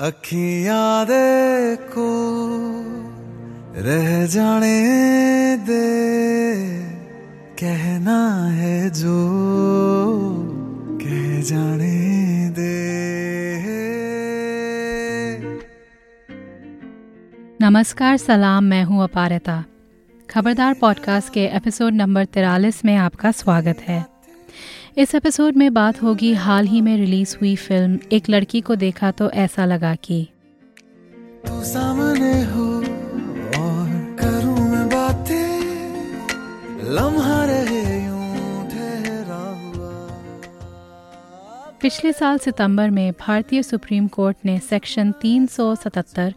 अखियाँ 0.00 1.06
देखो, 1.06 2.10
रह 3.76 4.26
जाने 4.26 4.76
दे। 5.56 6.10
कहना 7.60 8.46
है 8.46 8.90
जो, 8.90 9.28
कह 11.02 11.42
जाने 11.42 12.50
दे। 12.50 12.78
नमस्कार, 17.60 18.16
सलाम, 18.16 18.64
मैं 18.64 18.84
हूँ 18.84 19.04
अपारता। 19.04 19.64
खबरदार 20.30 20.74
पॉडकास्ट 20.74 21.32
के 21.32 21.44
एपिसोड 21.46 21.92
नंबर 21.92 22.24
तिरालीस 22.24 22.84
में 22.84 22.96
आपका 22.96 23.30
स्वागत 23.30 23.76
है। 23.80 24.17
इस 24.98 25.14
एपिसोड 25.14 25.56
में 25.56 25.74
बात 25.74 26.02
होगी 26.02 26.34
हाल 26.34 26.66
ही 26.66 26.80
में 26.80 26.96
रिलीज़ 26.96 27.36
हुई 27.36 27.56
फ़िल्म 27.56 27.98
एक 28.12 28.30
लड़की 28.30 28.60
को 28.60 28.74
देखा 28.74 29.10
तो 29.10 29.30
ऐसा 29.30 29.64
लगा 29.64 29.94
कि। 29.94 30.28
तू 31.48 31.64
सामने 31.64 32.42
हो 32.42 32.76
और 33.62 34.16
करूँ 34.20 34.70
मैं 34.70 34.88
बातें। 34.88 35.72
लम्हा 36.94 37.44
रहे 37.44 37.98
पिछले 41.82 42.12
साल 42.12 42.38
सितंबर 42.38 42.90
में 42.90 43.12
भारतीय 43.12 43.62
सुप्रीम 43.62 44.08
कोर्ट 44.08 44.36
ने 44.44 44.58
सेक्शन 44.58 45.12
377 45.24 46.32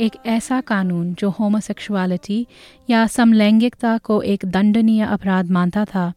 एक 0.00 0.12
ऐसा 0.26 0.60
कानून 0.60 1.14
जो 1.14 1.30
होमोसेक्सुअलिटी 1.30 2.46
या 2.90 3.06
समलैंगिकता 3.06 3.98
को 3.98 4.22
एक 4.22 4.40
दंडनीय 4.44 5.04
अपराध 5.04 5.50
मानता 5.50 5.84
था 5.84 6.12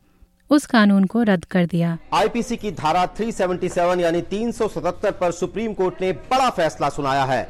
उस 0.54 0.66
कानून 0.66 1.04
को 1.04 1.22
रद्द 1.24 1.46
कर 1.46 1.66
दिया। 1.66 1.98
आईपीसी 2.14 2.56
की 2.58 2.72
धारा 2.72 3.06
377 3.16 4.00
यानी 4.00 4.22
377 4.22 5.12
पर 5.12 5.32
सुप्रीम 5.32 5.74
कोर्ट 5.74 6.02
ने 6.02 6.12
बड़ा 6.32 6.50
फैसला 6.50 6.90
सुनाया 6.90 7.24
है। 7.26 7.48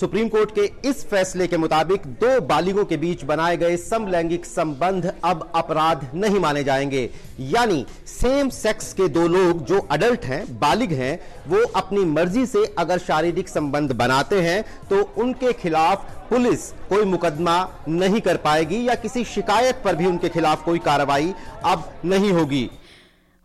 सुप्रीम 0.00 0.28
कोर्ट 0.28 0.50
के 0.50 0.88
इस 0.88 1.04
फैसले 1.08 1.46
के 1.46 1.56
मुताबिक 1.56 2.06
दो 2.22 2.40
बालिगों 2.40 2.84
के 2.84 2.96
बीच 2.96 3.24
बनाए 3.24 3.56
गए 3.56 3.76
समलैंगिक 3.76 4.44
संबंध 4.46 5.12
अब 5.24 5.50
अपराध 5.54 6.06
नहीं 6.14 6.40
माने 6.40 6.64
जाएँगे। 6.64 7.08
यानी 7.40 7.84
सेम 8.06 8.48
सेक्स 8.48 8.92
के 8.92 9.08
दो 9.08 9.26
लोग 9.28 9.64
जो 9.64 9.78
अडल्ट 9.90 10.24
हैं, 10.24 10.58
बालिग 10.58 10.92
हैं, 10.92 11.18
वो 11.48 11.62
अपनी 11.76 12.04
मर्ज़ी 12.04 12.46
से 12.46 12.64
अगर 12.78 12.98
शारीरिक 12.98 13.48
संबंध 13.48 13.92
बनाते 13.92 14.40
हैं 14.40 14.62
तो 14.90 15.02
उनके 15.18 15.52
खिलाफ 15.52 16.15
पुलिस 16.30 16.72
कोई 16.72 17.04
मुकदमा 17.04 17.68
नहीं 17.88 18.20
कर 18.20 18.36
पाएगी 18.36 18.88
या 18.88 18.94
किसी 18.94 19.24
शिकायत 19.24 19.82
पर 19.84 19.96
भी 19.96 20.06
उनके 20.06 20.28
खिलाफ 20.28 20.64
कोई 20.64 20.78
कार्रवाई 20.78 21.34
अब 21.64 21.92
नहीं 22.04 22.32
होगी। 22.32 22.70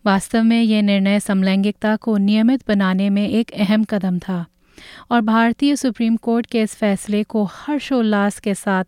वास्तव 0.06 0.44
में 0.44 0.62
ये 0.62 0.82
निर्णय 0.82 1.20
समलैंगिकता 1.20 1.96
को 1.96 2.18
नियमित 2.18 2.64
बनाने 2.68 3.10
में 3.10 3.30
एक 3.30 3.52
अहम 3.52 3.84
कदम 3.84 4.20
था 4.20 4.46
और 5.12 5.22
भारतीय 5.22 5.76
सुप्रीम 5.76 6.16
कोर्ट 6.16 6.46
के 6.46 6.62
इस 6.62 6.76
फैसले 6.76 7.24
को 7.24 7.44
हर्षोल्लास 7.44 8.40
के 8.40 8.56
साथ 8.56 8.84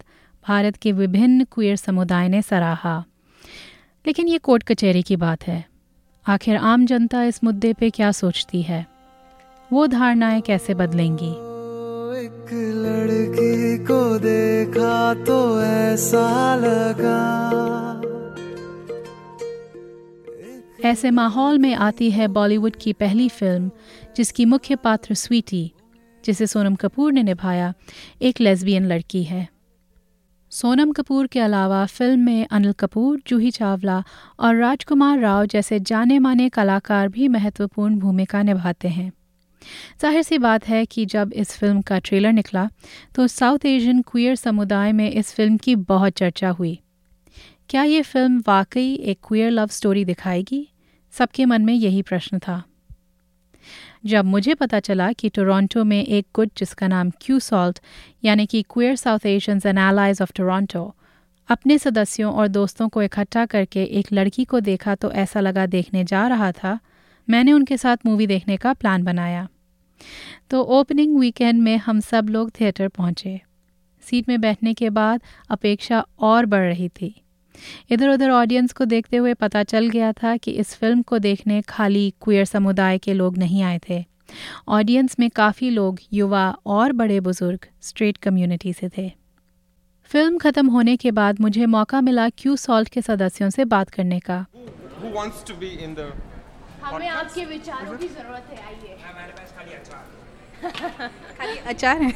भारत 0.47 0.75
के 0.75 0.91
विभिन्न 0.91 1.43
क्वियर 1.43 1.75
समुदाय 1.75 2.27
ने 2.27 2.41
सराहा। 2.41 3.05
लेकिन 4.07 4.27
ये 4.27 4.37
कोर्ट 4.37 4.63
कचहरी 4.63 5.01
की 5.01 5.15
बात 5.15 5.47
है। 5.47 5.65
आखिर 6.27 6.55
आम 6.55 6.85
जनता 6.85 7.23
इस 7.23 7.43
मुद्दे 7.43 7.73
पे 7.73 7.89
क्या 7.89 8.11
सोचती 8.11 8.61
है? 8.61 8.87
वो 9.73 9.87
धारणाएँ 9.87 10.41
कैसे 10.41 10.73
बदलेंगी? 10.73 11.52
लड़की 12.55 13.77
को 13.77 14.19
देखा 14.19 15.13
तो 15.13 15.61
ऐसा 15.61 16.55
लगा। 16.55 17.43
ऐसे 20.85 21.11
माहौल 21.11 21.59
में 21.59 21.75
आती 21.75 22.11
है 22.11 22.27
बॉलीवुड 22.27 22.75
की 22.75 22.93
पहली 22.93 23.29
फ़िल्म, 23.29 23.71
जिसकी 24.17 24.45
मुख्य 24.45 24.75
पात्र 24.75 25.13
स्वीटी, 25.13 25.73
जिसे 26.25 26.47
सोनम 26.47 26.75
कपूर 26.75 27.13
ने 27.13 27.23
निभाया, 27.23 27.73
एक 28.21 28.41
लेस्बियन 28.41 28.85
लड़की 28.85 29.23
है। 29.23 29.47
सोनम 30.51 30.91
कपूर 30.91 31.27
के 31.27 31.39
अलावा 31.39 31.85
फ़िल्म 31.85 32.19
में 32.19 32.47
अनिल 32.51 32.71
कपूर, 32.71 33.21
जूही 33.27 33.51
चावला 33.51 34.03
और 34.39 34.55
राजकुमार 34.55 35.19
राव 35.19 35.45
जैसे 35.45 35.79
जाने 35.79 36.19
माने 36.19 36.49
कलाकार 36.49 37.07
भी 37.07 37.27
महत्वपूर्ण 37.27 37.99
भूमिका 37.99 38.43
निभाते 38.43 38.87
हैं। 38.87 39.11
ज़ाहिर 40.01 40.21
सी 40.21 40.37
बात 40.37 40.67
है 40.67 40.85
कि 40.85 41.05
जब 41.05 41.33
इस 41.33 41.55
फ़िल्म 41.57 41.81
का 41.81 41.99
ट्रेलर 41.99 42.33
निकला 42.33 42.67
तो 43.15 43.27
साउथ 43.29 43.65
एशियन 43.65 44.01
क्वियर 44.01 44.35
समुदाय 44.35 44.91
में 44.91 45.09
इस 45.11 45.33
फ़िल्म 45.33 45.57
की 45.57 45.75
बहुत 45.75 46.13
चर्चा 46.13 46.49
हुई। 46.49 46.79
क्या 47.69 47.83
ये 47.83 48.01
फ़िल्म 48.01 48.43
वाकई 48.47 48.93
एक 48.93 49.19
क्वियर 49.27 49.51
लव 49.51 49.67
स्टोरी 49.69 50.05
दिखाएगी? 50.05 50.67
सबके 51.13 51.45
मन 51.45 51.61
में 51.61 51.73
यही 51.73 52.01
प्रश्न 52.01 52.39
था। 52.39 52.63
जब 54.05 54.25
मुझे 54.25 54.53
पता 54.53 54.79
चला 54.79 55.11
कि 55.11 55.29
टोरंटो 55.29 55.83
में 55.83 56.03
एक 56.03 56.25
गुट 56.35 56.49
जिसका 56.57 56.87
नाम 56.87 57.11
क्यू 57.21 57.39
सॉल्ट 57.39 57.79
यानी 58.23 58.45
कि 58.45 58.61
queer 58.69 58.95
South 58.95 59.25
Asians 59.25 59.65
and 59.65 59.77
allies 59.79 60.21
of 60.21 60.31
Toronto 60.35 60.93
अपने 61.49 61.77
सदस्यों 61.77 62.33
और 62.33 62.47
दोस्तों 62.47 62.87
को 62.89 63.01
इकट्ठा 63.01 63.45
करके 63.45 63.83
एक 63.99 64.11
लड़की 64.13 64.43
को 64.45 64.59
देखा 64.59 64.95
तो 64.95 65.11
ऐसा 65.13 65.39
लगा 65.39 65.65
देखने 65.65 66.03
जा 66.03 66.27
रहा 66.27 66.51
था, 66.51 66.77
मैंने 67.27 67.53
उनके 67.53 67.77
साथ 67.77 68.05
मूवी 68.05 68.27
देखने 68.27 68.57
का 68.57 68.73
प्लान 68.73 69.03
बनाया। 69.03 69.47
तो 70.49 70.61
ओपनिंग 70.77 71.17
वीकेंड 71.17 71.61
में 71.61 71.75
हम 71.77 71.99
सब 72.01 72.29
लोग 72.29 72.51
थिएटर 72.59 72.87
पहुँचे। 72.87 73.39
सीट 74.03 74.29
में 74.29 74.39
बैठने 74.41 74.73
के 74.73 74.89
बाद 74.89 75.21
अपेक्षा 75.49 76.05
और 76.19 76.45
बढ़ 76.45 76.65
रही 76.67 76.89
थी। 76.91 77.13
इधर 77.91 78.09
उधर 78.09 78.29
ऑडियंस 78.29 78.73
को 78.73 78.85
देखते 78.85 79.17
हुए 79.17 79.33
पता 79.33 79.63
चल 79.63 79.89
गया 79.89 80.11
था 80.13 80.35
कि 80.37 80.51
इस 80.51 80.73
फ़िल्म 80.75 81.01
को 81.01 81.19
देखने 81.19 81.61
खाली 81.61 82.09
क्वियर 82.21 82.45
समुदाय 82.45 82.97
के 82.97 83.13
लोग 83.13 83.37
नहीं 83.37 83.61
आए 83.63 83.79
थे। 83.89 84.03
ऑडियंस 84.67 85.15
में 85.19 85.29
काफ़ी 85.29 85.69
लोग 85.69 85.99
युवा 86.13 86.49
और 86.65 86.91
बड़े 86.91 87.19
बुज़ुर्ग 87.19 87.67
स्ट्रेट 87.81 88.17
कम्युनिटी 88.17 88.73
से 88.73 88.89
थे। 88.97 89.11
फ़िल्म 90.11 90.37
खत्म 90.37 90.67
होने 90.67 90.95
के 90.97 91.11
बाद 91.11 91.41
मुझे 91.41 91.65
मौका 91.65 92.01
मिला 92.01 92.27
क्यू 92.29 92.55
सॉल्ट 92.55 92.89
के 92.89 93.01
सदस्यों 93.01 93.49
से 93.49 93.65
बात 93.65 93.89
करने 93.89 94.19
का। 94.19 94.45
Who 95.01 95.13
wants 95.15 95.43
to 95.47 95.59
be 95.61 95.71
in 95.85 95.95
the 95.97 96.11
हमें 96.83 97.07
आपके 97.07 97.45
विचारों 97.45 97.97
की 97.97 98.07
ज़रूरत 98.07 98.47
है 98.49 98.65
आइए। 98.65 98.95
खाली 100.63 101.57
अचार 101.67 102.01
है। 102.01 102.11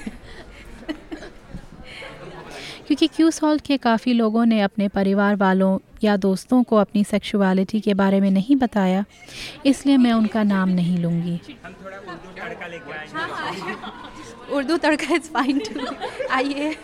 क्योंकि 2.87 3.07
क्यू 3.07 3.29
सॉल्ट 3.31 3.65
के 3.65 3.77
काफ़ी 3.77 4.13
लोगों 4.13 4.45
ने 4.45 4.61
अपने 4.61 4.87
परिवार 4.87 5.35
वालों 5.35 5.77
या 6.03 6.15
दोस्तों 6.17 6.61
को 6.63 6.75
अपनी 6.75 7.03
सेक्सुअलिटी 7.03 7.79
के 7.81 7.93
बारे 7.93 8.19
में 8.21 8.29
नहीं 8.31 8.55
बताया 8.55 9.03
इसलिए 9.65 9.97
मैं 9.97 10.13
उनका 10.13 10.43
नाम 10.43 10.69
नहीं 10.69 10.97
लूँगी। 10.97 11.39
Urdu 14.51 14.77
tadka 14.77 15.15
is 15.15 15.29
fine 15.31 15.59
to 15.59 15.85
आइए। 16.31 16.75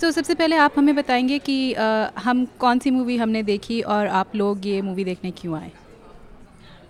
सो 0.00 0.10
सबसे 0.10 0.34
पहले 0.34 0.56
आप 0.56 0.78
हमें 0.78 0.94
बताएँगे 0.96 1.38
कि 1.38 1.72
अ, 1.72 2.10
हम 2.18 2.44
कौन 2.58 2.78
सी 2.78 2.90
मूवी 2.90 3.16
हमने 3.16 3.42
देखी 3.42 3.80
और 3.80 4.06
आप 4.20 4.36
लोग 4.36 4.66
ये 4.66 4.80
मूवी 4.82 5.04
देखने 5.04 5.30
क्यों 5.30 5.58
आए? 5.58 5.70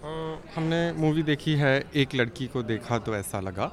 हमने 0.03 0.93
मूवी 0.93 1.23
देखी 1.23 1.55
है, 1.55 1.85
एक 1.95 2.15
लड़की 2.15 2.47
को 2.47 2.63
देखा 2.63 2.99
तो 2.99 3.15
ऐसा 3.17 3.41
लगा। 3.41 3.71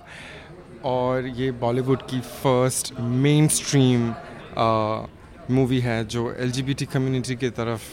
और 0.85 1.27
ये 1.27 1.51
बॉलीवुड 1.61 2.01
की 2.01 2.19
फ़र्स्ट 2.19 2.93
मेन 2.99 3.47
स्ट्रीम 3.47 4.13
मूवी 5.51 5.79
है 5.79 6.03
जो 6.05 6.33
एलजीबीटी 6.35 6.85
कम्युनिटी 6.85 7.35
के 7.35 7.49
तरफ़ 7.51 7.83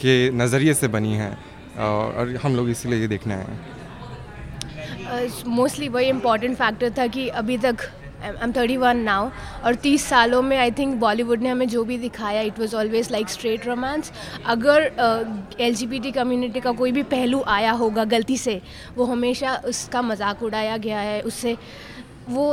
के 0.00 0.14
नज़रिए 0.32 0.74
से 0.74 0.88
बनी 0.88 1.14
है। 1.14 1.30
और 1.80 2.36
हम 2.42 2.56
लोग 2.56 2.68
इसीलिए 2.70 3.00
ये 3.00 3.08
देखने 3.08 3.34
आए 3.34 3.46
हैं। 3.46 3.58
मोस्टली 5.48 5.88
वही 5.88 6.08
इम्पोर्टेंट 6.08 6.56
फैक्टर 6.56 6.90
था 6.98 7.06
कि 7.06 7.28
अभी 7.40 7.58
तक 7.58 7.76
I 8.22 8.30
am 8.42 8.52
thirty 8.52 8.76
one 8.76 8.96
now 8.96 9.30
और 9.64 9.74
तीस 9.82 10.04
सालों 10.04 10.42
में 10.42 10.56
आई 10.58 10.70
थिंक 10.70 10.94
बॉलीवुड 11.00 11.42
ने 11.42 11.48
हमें 11.48 11.68
जो 11.68 11.84
भी 11.84 11.98
दिखाया 11.98 12.40
it 12.42 12.58
was 12.58 12.76
always 12.76 13.10
like 13.12 13.28
straight 13.28 13.66
romance 13.66 14.12
अगर 14.46 15.56
L 15.60 15.74
G 15.74 15.86
B 15.86 15.98
T 16.00 16.12
community 16.12 16.60
का 16.60 16.72
कोई 16.72 16.92
भी 16.92 17.02
पहलू 17.12 17.42
आया 17.48 17.72
होगा 17.72 18.04
गलती 18.04 18.36
से, 18.36 18.60
वो 18.96 19.04
हमेशा 19.04 19.54
उसका 19.66 20.02
मज़ाक 20.02 20.42
उड़ाया 20.42 20.76
गया 20.76 21.00
है, 21.00 21.20
उससे 21.22 21.56
वो 22.28 22.52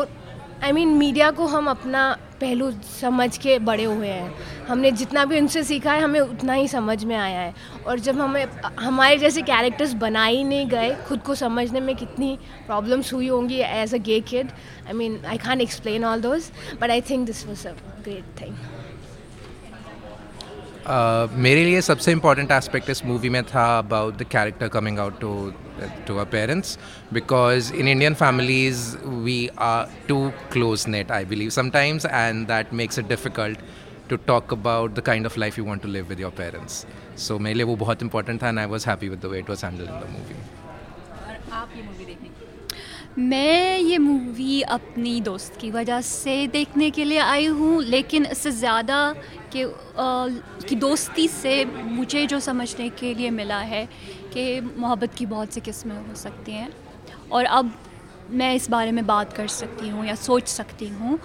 आई 0.63 0.71
मीन 0.71 0.89
मीडिया 0.97 1.29
को 1.31 1.45
हम 1.47 1.69
अपना 1.69 2.17
पहलू 2.41 2.71
समझ 3.01 3.37
के 3.37 3.57
बड़े 3.59 3.83
हुए 3.83 4.07
हैं। 4.07 4.65
हमने 4.67 4.91
जितना 4.91 5.25
भी 5.25 5.39
उनसे 5.39 5.63
सीखा 5.63 5.93
है, 5.93 6.01
हमें 6.01 6.19
उतना 6.19 6.53
ही 6.53 6.67
समझ 6.67 7.03
में 7.03 7.15
आया 7.15 7.39
है। 7.39 7.53
और 7.87 7.99
जब 7.99 8.19
हमें, 8.19 8.45
हमारे 8.79 9.17
जैसे 9.17 9.41
कैरेक्टर्स 9.41 9.93
बनाए 10.03 10.33
ही 10.33 10.43
नहीं 10.43 10.67
गए, 10.69 10.95
खुद 11.07 11.21
को 11.21 11.35
समझने 11.35 11.79
में 11.79 11.95
कितनी 11.95 12.37
प्रॉब्लम्स 12.67 13.13
हुई 13.13 13.27
होंगी 13.27 13.59
as 13.61 13.95
a 13.95 13.97
gay 14.09 14.19
kid 14.29 14.51
I 14.87 14.93
mean 14.93 15.19
I 15.25 15.37
can 15.37 15.61
explain 15.61 16.05
all 16.05 16.21
those 16.21 16.51
but 16.81 16.89
I 16.89 17.01
think 17.09 17.25
this 17.25 17.45
was 17.47 17.67
a 17.67 17.71
great 18.03 18.41
thing 18.41 18.55
मेरे 21.37 21.63
लिए 21.65 21.81
सबसे 21.81 22.11
इंपॉर्टेंट 22.11 22.51
एस्पेक्ट 22.51 22.89
इस 22.89 23.05
मूवी 23.05 23.29
में 23.29 23.43
था 23.45 23.65
about 23.79 24.17
the 24.17 24.23
character 24.31 24.67
coming 24.67 24.99
out 24.99 25.19
to 25.21 25.31
to 26.06 26.16
our 26.16 26.24
parents 26.32 26.78
because 27.12 27.72
in 27.74 27.88
Indian 27.88 28.14
families 28.14 28.82
we 29.04 29.38
are 29.60 29.88
too 30.08 30.18
close 30.52 30.84
knit 30.88 31.10
I 31.12 31.24
believe 31.24 31.50
sometimes 31.50 32.06
and 32.06 32.46
that 32.46 32.72
makes 32.74 32.98
it 32.98 33.08
difficult 33.08 33.58
to 34.10 34.16
talk 34.26 34.52
about 34.52 34.94
the 34.94 35.00
kind 35.02 35.26
of 35.26 35.38
life 35.38 35.58
you 35.58 35.64
want 35.64 35.82
to 35.82 35.88
live 35.88 36.06
with 36.08 36.20
your 36.20 36.32
parents 36.36 36.84
so 37.18 37.38
मेरे 37.38 37.54
लिए 37.54 37.64
वो 37.64 37.76
बहुत 37.76 38.02
important 38.02 38.42
था 38.42 38.48
and 38.48 38.58
I 38.58 38.66
was 38.66 38.86
happy 38.86 39.08
with 39.08 39.20
the 39.20 39.30
way 39.32 39.38
it 39.38 39.50
was 39.50 39.64
handle 39.64 39.84
in 39.84 40.00
the 40.00 40.10
movie 40.12 40.34
और 41.20 41.52
आप 41.52 41.76
ये 41.76 41.82
movie 41.82 42.04
देखने 42.04 42.34
मैं 43.18 43.78
ये 43.78 43.98
मूवी 43.98 44.60
अपनी 44.62 45.20
दोस्त 45.20 45.56
की 45.60 45.70
वजह 45.70 46.00
से 46.00 46.46
देखने 46.46 46.90
के 46.90 47.04
लिए 47.04 47.18
आई 47.18 47.46
हूँ 47.48 47.82
लेकिन 47.82 48.24
इससे 48.26 48.50
ज़्यादा 48.50 48.96
कि 49.52 49.64
कि 50.68 50.74
दोस्ती 50.76 51.26
से 51.28 51.64
मुझे 51.64 52.26
जो 52.26 52.40
समझने 52.40 52.88
के 52.90 53.12
लिए 53.14 53.30
मिला 53.30 53.58
है 53.62 53.88
कि 54.33 54.59
मोहब्बत 54.61 55.13
की 55.13 55.25
बहुत 55.25 55.53
सी 55.53 55.61
किस्में 55.61 55.95
हो 55.97 56.15
सकती 56.15 56.51
हैं। 56.51 56.69
और 57.31 57.45
अब 57.45 57.71
मैं 58.31 58.53
इस 58.55 58.69
बारे 58.69 58.91
में 58.91 59.05
बात 59.05 59.33
कर 59.33 59.47
सकती 59.49 59.89
हूँ 59.89 60.05
या 60.05 60.15
सोच 60.17 60.47
सकती 60.47 60.87
हूँ। 60.89 61.19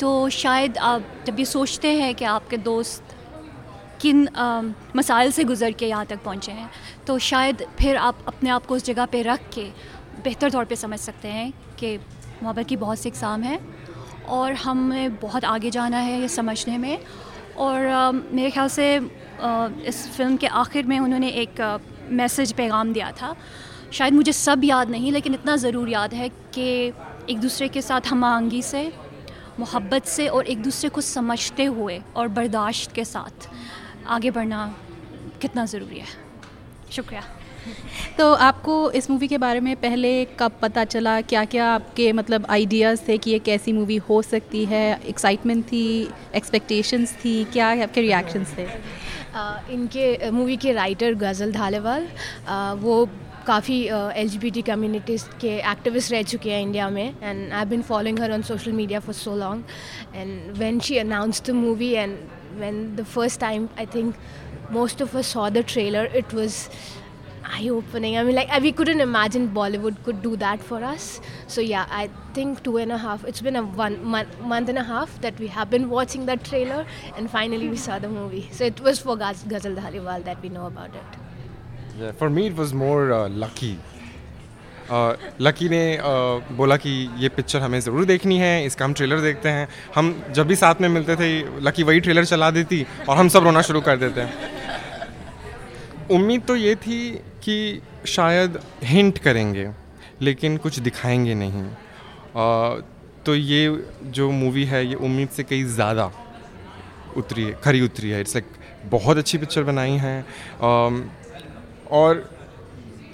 तो 0.00 0.28
शायद 0.30 0.78
आप 0.78 1.04
जब 1.26 1.38
ये 1.38 1.44
सोचते 1.44 1.92
हैं 1.92 2.14
कि 2.14 2.24
आपके 2.26 2.56
दोस्त 2.58 3.16
किन 4.00 4.28
मसाइल 4.96 5.30
से 5.30 5.44
गुज़र 5.44 5.72
के 5.72 5.86
यहाँ 5.86 6.06
तक 6.06 6.22
पहुँचे 6.24 6.52
हैं 6.52 6.70
तो 7.06 7.18
शायद 7.20 7.64
फिर 7.78 7.96
आप 7.98 8.24
अपने 8.28 8.50
आप 8.50 8.66
को 8.66 8.74
उस 8.74 8.84
जगह 8.84 9.06
पे 9.06 9.22
रख 9.22 9.48
के 9.54 9.64
बेहतर 10.24 10.50
तौर 10.50 10.64
पे 10.64 10.76
समझ 10.76 10.98
सकते 11.00 11.28
हैं 11.28 11.52
कि 11.78 11.96
मोहब्बत 12.42 12.66
की 12.66 12.76
बहुत 12.76 12.98
सी 12.98 13.08
इकसाम 13.08 13.42
है 13.42 13.58
और 14.28 14.52
हमें 14.54 15.16
बहुत 15.16 15.44
आगे 15.44 15.70
जाना 15.70 15.98
है 15.98 16.20
ये 16.20 16.28
समझने 16.28 16.78
में। 16.78 16.98
और 17.56 17.86
आ, 17.86 18.10
मेरे 18.12 18.50
ख्याल 18.50 18.68
से 18.68 18.96
आ, 18.96 19.68
इस 19.84 20.06
फ़िल्म 20.16 20.36
के 20.36 20.46
आखिर 20.46 20.86
में 20.86 20.98
उन्होंने 20.98 21.28
एक 21.42 21.60
मैसेज 22.10 22.52
पैगाम 22.52 22.92
दिया 22.92 23.10
था। 23.12 23.34
शायद 23.92 24.14
मुझे 24.14 24.32
सब 24.32 24.64
याद 24.64 24.90
नहीं, 24.90 25.12
लेकिन 25.12 25.34
इतना 25.34 25.56
ज़रूर 25.56 25.88
याद 25.88 26.14
है 26.14 26.28
कि 26.28 26.66
एक 27.30 27.38
दूसरे 27.40 27.68
के 27.68 27.82
साथ 27.82 28.06
हम 28.06 28.24
आहंगी 28.24 28.62
से, 28.62 28.92
मोहब्बत 29.58 30.04
से 30.04 30.28
और 30.28 30.46
एक 30.46 30.62
दूसरे 30.62 30.88
को 30.90 31.00
समझते 31.00 31.64
हुए 31.64 32.00
और 32.16 32.28
बर्दाश्त 32.28 32.92
के 32.92 33.04
साथ 33.04 33.48
आगे 34.06 34.30
बढ़ना 34.30 34.66
कितना 35.40 35.64
ज़रूरी 35.64 35.98
है। 35.98 36.06
शुक्रिया। 36.92 37.22
तो 38.18 38.32
आपको 38.46 38.74
इस 38.90 39.10
मूवी 39.10 39.28
के 39.28 39.38
बारे 39.38 39.60
में 39.60 39.74
पहले 39.76 40.12
कब 40.38 40.52
पता 40.62 40.84
चला? 40.84 41.20
क्या 41.20 41.44
क्या 41.44 41.66
आपके 41.72 42.12
मतलब 42.12 42.46
आइडियाज़ 42.50 43.00
थे 43.08 43.16
कि 43.18 43.30
ये 43.30 43.38
कैसी 43.38 43.72
मूवी 43.72 43.96
हो 44.08 44.20
सकती 44.22 44.64
है? 44.64 45.00
एक्साइटमेंट 45.08 45.64
थी? 45.66 45.86
एक्सपेक्टेशंस 46.34 47.12
थी? 47.24 47.42
क्या 47.52 47.68
आपके 47.82 48.00
रिएक्शंस 48.00 48.54
थे? 48.58 48.66
इनके 49.74 50.30
मूवी 50.30 50.56
के 50.56 50.72
राइटर 50.72 51.14
गज़ल 51.14 51.52
धालेवाल 51.52 52.08
वो 52.80 53.08
काफ़ी 53.46 53.82
L 54.20 54.28
G 54.28 54.38
B 54.38 54.50
T 54.50 54.62
communities 54.62 55.24
के 55.40 55.56
एक्टिविस्ट 55.70 56.12
रह 56.12 56.22
चुके 56.22 56.50
हैं 56.52 56.62
इंडिया 56.62 56.88
में 56.90 57.14
and 57.22 57.52
I 57.52 57.64
been 57.64 57.82
following 57.82 58.20
her 58.20 58.32
on 58.32 58.42
social 58.50 58.72
media 58.72 59.00
for 59.00 59.14
so 59.14 59.36
long 59.36 59.64
and 60.16 60.52
when 60.58 60.80
she 60.80 60.98
announce 60.98 61.42
the 61.46 61.50
movie 61.64 61.90
and 61.92 62.16
when 62.58 62.84
the 62.96 63.04
first 63.14 63.40
time 63.40 63.68
I 63.78 63.86
think 63.94 64.14
most 64.72 65.02
of 65.02 65.16
us 65.16 65.28
saw 65.34 65.44
the 65.50 65.62
trailer, 65.70 66.02
it 66.18 66.32
was 66.32 66.56
eye 67.58 67.68
opening. 67.68 68.16
I 68.16 68.22
mean, 68.24 68.36
like 68.36 68.50
we 68.60 68.72
couldn't 68.72 69.00
imagine 69.00 69.48
Bollywood 69.58 70.02
could 70.04 70.22
do 70.22 70.36
that 70.36 70.62
for 70.70 70.82
us. 70.84 71.20
So 71.46 71.60
yeah, 71.60 71.86
I 71.90 72.08
think 72.34 72.62
two 72.62 72.76
and 72.78 72.92
a 72.92 72.98
half. 72.98 73.24
It's 73.24 73.40
been 73.40 73.56
a 73.56 73.62
one 73.62 74.02
month, 74.04 74.40
month 74.40 74.68
and 74.68 74.78
a 74.78 74.84
half 74.84 75.20
that 75.20 75.38
we 75.38 75.48
have 75.48 75.70
been 75.70 75.88
watching 75.90 76.26
that 76.26 76.44
trailer, 76.44 76.80
and 77.16 77.30
finally 77.30 77.68
we 77.68 77.76
saw 77.76 77.98
the 77.98 78.08
movie. 78.08 78.48
So 78.52 78.64
it 78.64 78.80
was 78.80 79.00
for 79.00 79.16
Gaz- 79.16 79.44
Ghazal 79.54 79.74
Dhaliwal 79.76 80.24
that 80.24 80.42
we 80.42 80.48
know 80.58 80.66
about 80.66 80.94
it. 80.94 81.20
Yeah, 82.00 82.12
for 82.12 82.30
me 82.30 82.46
it 82.46 82.56
was 82.56 82.74
more 82.74 83.12
uh, 83.12 83.28
lucky. 83.28 83.76
Lucky 84.92 85.66
uh, 85.66 85.70
ने 85.70 85.82
uh, 85.96 86.54
बोला 86.56 86.76
कि 86.76 86.90
ये 87.22 87.28
picture 87.34 87.60
हमें 87.62 87.78
ज़रूर 87.80 88.04
देखनी 88.04 88.38
है 88.38 88.64
इसका 88.66 88.84
हम 88.84 88.92
ट्रेलर 89.00 89.20
देखते 89.20 89.48
हैं 89.48 89.68
हम 89.94 90.14
जब 90.34 90.46
भी 90.46 90.56
साथ 90.56 90.80
में 90.80 90.88
मिलते 90.88 91.16
थे 91.16 91.28
लकी 91.66 91.82
वही 91.90 92.00
ट्रेलर 92.06 92.24
चला 92.32 92.50
देती 92.56 92.84
और 93.08 93.16
हम 93.16 93.28
सब 93.34 93.44
रोना 93.44 93.62
शुरू 93.68 93.80
कर 93.88 93.96
देते 93.96 94.20
हैं 94.20 94.59
उम्मीद 96.10 96.42
तो 96.42 96.56
ये 96.56 96.74
थी 96.76 97.10
कि 97.44 97.80
शायद 98.08 98.58
हिंट 98.84 99.18
करेंगे 99.18 99.68
लेकिन 100.22 100.56
कुछ 100.56 100.78
दिखाएँगे 100.78 101.34
नहीं। 101.34 101.64
आ, 101.64 102.80
तो 103.26 103.34
ये 103.34 103.84
जो 104.06 104.30
मूवी 104.32 104.64
है 104.64 104.84
ये 104.86 104.94
उम्मीद 104.94 105.28
से 105.28 105.42
कई 105.44 105.62
ज़्यादा 105.64 106.10
उतरी 107.16 107.42
है 107.42 107.52
खरी 107.64 107.80
उतरी 107.80 108.10
है। 108.10 108.20
इट्स 108.20 108.36
लाइक 108.36 108.90
बहुत 108.90 109.18
अच्छी 109.18 109.38
पिक्चर 109.38 109.62
बनाई 109.62 109.96
है। 109.98 110.24
और 111.90 112.28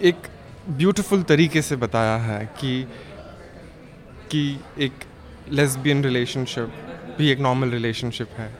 एक 0.02 0.28
ब्यूटीफुल 0.68 1.22
तरीके 1.22 1.62
से 1.62 1.76
बताया 1.76 2.16
है 2.18 2.44
कि 2.60 2.82
कि 4.30 4.42
एक 4.78 5.04
लेस्बियन 5.50 6.02
रिलेशनशिप 6.04 6.72
भी 7.18 7.30
एक 7.30 7.38
नॉर्मल 7.40 7.70
रिलेशनशिप 7.70 8.30
है। 8.38 8.50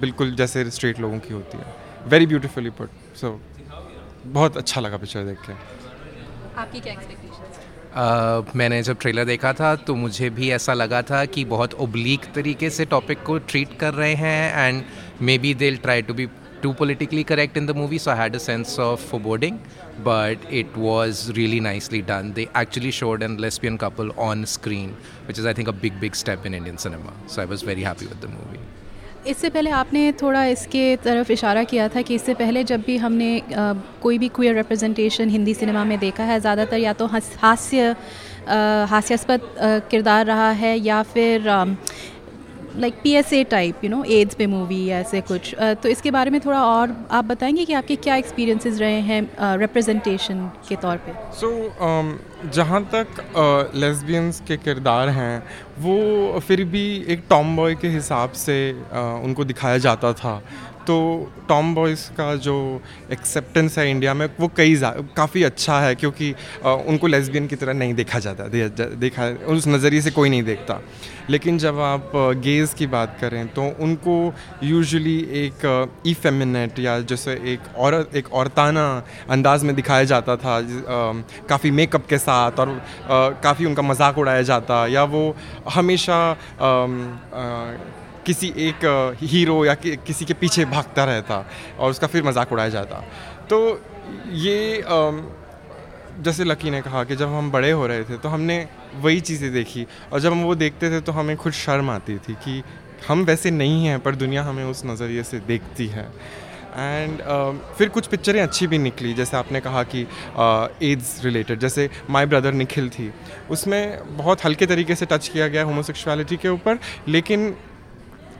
बिल्कुल 0.00 0.34
जैसे 0.36 0.70
स्ट्रेट 0.70 1.00
लोगों 1.00 1.18
की 1.18 1.34
होती 1.34 1.58
है। 1.58 1.74
वेरी 2.08 2.26
ब्यूटिफुली 2.26 2.70
पुट 2.70 2.90
सो 3.20 3.38
बहुत 4.26 4.56
अच्छा 4.56 4.80
लगा 4.80 4.96
पिक्चर 4.96 5.24
देख 5.24 5.38
के। 5.46 5.52
आपकी 6.60 6.80
क्या 6.80 6.92
एक्सपेक्टेशंस 6.92 8.54
मैंने 8.56 8.82
जब 8.82 8.98
ट्रेलर 9.00 9.24
देखा 9.24 9.52
था 9.52 9.74
तो 9.86 9.94
मुझे 9.94 10.30
भी 10.30 10.50
ऐसा 10.50 10.74
लगा 10.74 11.02
था 11.10 11.24
कि 11.34 11.44
बहुत 11.44 11.74
ओब्लीक 11.80 12.24
तरीके 12.34 12.70
से 12.70 12.84
टॉपिक 12.86 13.22
को 13.22 13.38
ट्रीट 13.52 13.78
कर 13.80 13.94
रहे 13.94 14.14
हैं 14.14 14.66
and 14.66 14.82
maybe 15.38 15.54
they 15.54 15.70
try 15.76 16.02
to 16.02 16.14
be 16.14 16.26
too 16.62 16.72
politically 16.72 17.22
correct 17.22 17.56
in 17.56 17.66
the 17.66 17.76
movie 17.76 17.98
so 17.98 18.10
had 18.10 18.34
a 18.34 18.38
sense 18.38 18.78
of 18.80 19.06
foreboding 19.10 19.58
but 20.06 20.46
it 20.52 20.76
was 20.76 21.30
really 21.32 21.60
nicely 21.60 22.02
done 22.02 22.32
they 22.32 22.48
actually 22.56 22.92
showed 22.92 23.22
an 23.22 23.38
lesbian 23.40 23.76
couple 23.76 24.10
on 24.28 24.44
screen 24.54 24.96
which 25.26 25.38
is 25.38 25.48
I 25.48 25.54
think 25.54 25.68
a 25.68 25.72
big 25.82 26.00
big 26.00 26.14
step 26.24 26.46
in 26.46 26.54
Indian 26.54 26.76
cinema 26.86 27.20
so 27.28 27.40
I 27.40 27.46
was 27.46 27.66
very 27.66 27.82
happy 27.82 28.06
with 28.06 28.24
the 28.24 28.30
movie 28.30 28.58
इससे 29.26 29.48
पहले 29.50 29.70
आपने 29.72 30.10
थोड़ा 30.22 30.44
इसके 30.46 30.84
तरफ़ 31.04 31.32
इशारा 31.32 31.62
किया 31.64 31.88
था 31.88 32.02
कि 32.02 32.14
इससे 32.14 32.34
पहले 32.34 32.62
जब 32.64 32.82
भी 32.82 32.96
हमने 32.96 33.38
आ, 33.38 33.72
कोई 34.02 34.18
भी 34.18 34.28
क्वियर 34.30 34.54
रिप्रेजेंटेशन 34.56 35.28
हिंदी 35.28 35.54
सिनेमा 35.54 35.84
में 35.84 35.98
देखा 35.98 36.24
है 36.24 36.38
ज़्यादातर 36.40 36.78
या 36.78 36.92
तो 36.92 37.06
हास्य 37.06 37.94
हास्यास्पद 38.88 39.40
किरदार 39.90 40.26
रहा 40.26 40.50
है 40.54 40.76
या 40.78 41.02
फिर 41.04 41.48
like 42.76 42.94
P 43.02 43.12
S 43.16 43.32
A 43.32 43.42
type 43.44 43.84
you 43.84 43.90
know 43.90 44.02
AIDS 44.12 44.34
पे 44.34 44.46
मूवी 44.46 44.88
ऐसे 44.92 45.20
कुछ। 45.20 45.54
तो 45.82 45.88
इसके 45.88 46.10
बारे 46.10 46.30
में 46.30 46.40
थोड़ा 46.40 46.62
और 46.64 46.94
आप 47.10 47.24
बताएँगे 47.24 47.64
कि 47.64 47.72
आपके 47.72 47.96
क्या 47.96 48.16
एक्सपीरियंसेस 48.16 48.78
रहे 48.80 49.00
हैं 49.00 49.58
रिप्रेजेंटेशन 49.58 50.46
के 50.68 50.76
तौर 50.76 50.96
पे? 50.96 51.12
सो 51.40 51.46
so, 51.46 51.62
um, 51.88 52.52
जहाँ 52.54 52.82
तक 52.94 53.72
लेसबियंस 53.74 54.40
uh, 54.40 54.46
के 54.48 54.56
किरदार 54.56 55.08
हैं 55.08 55.42
वो 55.78 56.40
फिर 56.40 56.64
भी 56.64 56.86
एक 57.08 57.22
टॉम 57.30 57.56
बॉय 57.56 57.74
के 57.74 57.88
हिसाब 57.88 58.32
से 58.36 58.56
uh, 58.72 59.24
उनको 59.24 59.44
दिखाया 59.44 59.78
जाता 59.78 60.12
था। 60.12 60.40
तो 60.86 60.96
टॉम 61.48 61.74
बॉयज़ 61.74 62.08
का 62.16 62.34
जो 62.46 62.56
एक्सेप्टेंस 63.12 63.78
है 63.78 63.90
इंडिया 63.90 64.14
में 64.14 64.28
वो 64.40 64.50
कई 64.56 64.76
काफ़ी 65.16 65.42
अच्छा 65.42 65.78
है 65.80 65.94
क्योंकि 65.94 66.30
उनको 66.64 67.06
लेस्बियन 67.06 67.46
की 67.46 67.56
तरह 67.56 67.72
नहीं 67.72 67.94
देखा 67.94 68.18
जाता 68.18 68.46
दे, 68.48 68.68
देखा 68.68 69.28
उस 69.54 69.68
नज़रिए 69.68 70.00
से 70.00 70.10
कोई 70.10 70.28
नहीं 70.28 70.42
देखता। 70.42 70.80
लेकिन 71.30 71.58
जब 71.58 71.78
आप 71.80 72.12
गेज़ 72.42 72.74
की 72.74 72.86
बात 72.86 73.16
करें 73.20 73.46
तो 73.54 73.62
उनको 73.80 74.16
यूजुअली 74.62 75.18
एक 75.44 75.66
ई 76.06 76.14
फेमिनेट 76.14 76.78
या 76.78 76.98
जैसे 77.02 77.32
एक 77.52 77.74
औरत 77.78 78.16
एक 78.16 78.32
औरताना 78.32 78.86
अंदाज 79.30 79.64
में 79.64 79.74
दिखाया 79.76 80.04
जाता 80.04 80.36
था 80.36 80.60
काफ़ी 81.48 81.70
मेकअप 81.70 82.06
के 82.06 82.18
साथ 82.18 82.60
और 82.60 82.78
काफ़ी 83.42 83.64
उनका 83.64 83.82
मज़ाक 83.82 84.18
उड़ाया 84.18 84.42
जाता 84.42 84.86
या 84.86 85.04
वो 85.04 85.24
हमेशा 85.74 86.16
आ, 86.16 86.68
आ, 87.34 88.04
किसी 88.26 88.52
एक 88.58 89.16
हीरो 89.22 89.64
या 89.64 89.74
कि, 89.74 89.96
किसी 89.96 90.24
के 90.24 90.34
पीछे 90.34 90.64
भागता 90.66 91.04
रहता 91.04 91.44
और 91.78 91.90
उसका 91.90 92.06
फिर 92.06 92.22
मज़ाक 92.22 92.52
उड़ाया 92.52 92.68
जाता। 92.70 93.02
तो 93.50 93.58
ये 94.32 94.82
जैसे 96.24 96.44
लकी 96.44 96.70
ने 96.70 96.80
कहा 96.82 97.02
कि 97.04 97.16
जब 97.16 97.28
हम 97.28 97.50
बड़े 97.50 97.70
हो 97.70 97.86
रहे 97.86 98.04
थे 98.04 98.16
तो 98.18 98.28
हमने 98.28 98.66
वही 98.96 99.20
चीज़ें 99.20 99.52
देखी 99.52 99.86
और 100.12 100.20
जब 100.20 100.32
हम 100.32 100.42
वो 100.44 100.54
देखते 100.54 100.90
थे 100.90 101.00
तो 101.00 101.12
हमें 101.12 101.36
खुद 101.36 101.52
शर्म 101.52 101.90
आती 101.90 102.16
थी 102.18 102.34
कि 102.44 102.62
हम 103.08 103.24
वैसे 103.24 103.50
नहीं 103.50 103.84
हैं 103.86 103.98
पर 104.00 104.14
दुनिया 104.14 104.42
हमें 104.42 104.64
उस 104.64 104.82
नज़रिए 104.86 105.22
से 105.22 105.40
देखती 105.46 105.86
है। 105.86 106.06
एंड 106.76 107.18
uh, 107.18 107.76
फिर 107.76 107.88
कुछ 107.88 108.06
पिक्चरें 108.06 108.40
अच्छी 108.42 108.66
भी 108.66 108.78
निकली 108.78 109.12
जैसे 109.14 109.36
आपने 109.36 109.60
कहा 109.60 109.82
कि 109.84 110.00
एड्स 110.84 111.16
uh, 111.18 111.24
रिलेटेड 111.24 111.58
जैसे 111.58 111.88
माय 112.10 112.26
ब्रदर 112.26 112.52
निखिल 112.54 112.88
थी। 112.88 113.12
उसमें 113.50 114.16
बहुत 114.16 114.44
हल्के 114.44 114.66
तरीके 114.66 114.94
से 114.94 115.06
टच 115.06 115.28
किया 115.28 115.48
गया 115.48 115.62
होमोसेक्सुअलिटी 115.64 116.36
के 116.36 116.48
ऊपर 116.48 116.78
लेकिन 117.08 117.54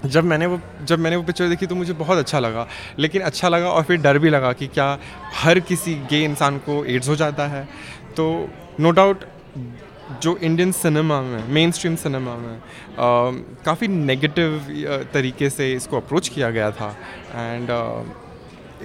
जब 0.06 0.24
मैंने 0.24 0.46
वो 0.46 0.60
जब 0.84 0.98
मैंने 0.98 1.16
वो 1.16 1.22
पिक्चर 1.22 1.48
देखी 1.48 1.66
तो 1.66 1.74
मुझे 1.74 1.92
बहुत 1.94 2.18
अच्छा 2.18 2.38
लगा। 2.38 2.66
लेकिन 2.98 3.22
अच्छा 3.22 3.48
लगा 3.48 3.70
और 3.70 3.82
फिर 3.82 4.00
डर 4.02 4.18
भी 4.18 4.30
लगा 4.30 4.52
कि 4.52 4.66
क्या 4.66 4.98
हर 5.34 5.60
किसी 5.60 5.94
गे 6.10 6.24
इंसान 6.24 6.58
को 6.58 6.84
एड्स 6.84 7.08
हो 7.08 7.16
जाता 7.16 7.46
है। 7.46 7.64
तो 8.16 8.48
नो 8.80 8.90
डाउट 8.90 9.24
जो 10.22 10.36
इंडियन 10.36 10.72
सिनेमा 10.72 11.20
में 11.22 11.48
मेन 11.48 11.72
स्ट्रीम 11.72 11.96
सिनेमा 11.96 12.34
में 12.36 12.60
काफ़ी 13.64 13.88
नेगेटिव 13.88 15.08
तरीके 15.14 15.50
से 15.50 15.72
इसको 15.72 15.96
अप्रोच 15.96 16.28
किया 16.28 16.50
गया 16.50 16.70
था। 16.70 16.94
And 17.34 17.70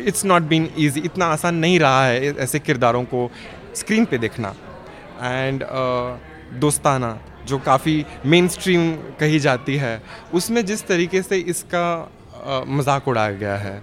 it's 0.08 0.26
not 0.26 0.42
been 0.42 0.70
easy 0.80 1.02
इतना 1.02 1.26
आसान 1.26 1.56
नहीं 1.56 1.80
रहा 1.80 2.06
है 2.06 2.36
ऐसे 2.38 2.60
किरदारों 2.60 3.04
को 3.04 3.30
स्क्रीन 3.76 4.06
पे 4.06 4.18
देखना। 4.18 4.56
एंड 5.22 5.64
uh, 5.64 6.60
दोस्ताना। 6.60 7.18
जो 7.48 7.58
काफ़ी 7.60 8.06
मेन 8.26 8.48
स्ट्रीम 8.48 8.92
कही 9.20 9.40
जाती 9.40 9.76
है 9.78 10.02
उसमें 10.34 10.66
जिस 10.66 10.86
तरीके 10.88 11.22
से 11.22 11.38
इसका 11.54 11.86
मज़ाक 12.70 13.08
उड़ाया 13.08 13.32
गया 13.34 13.56
है 13.58 13.78
आ, 13.78 13.82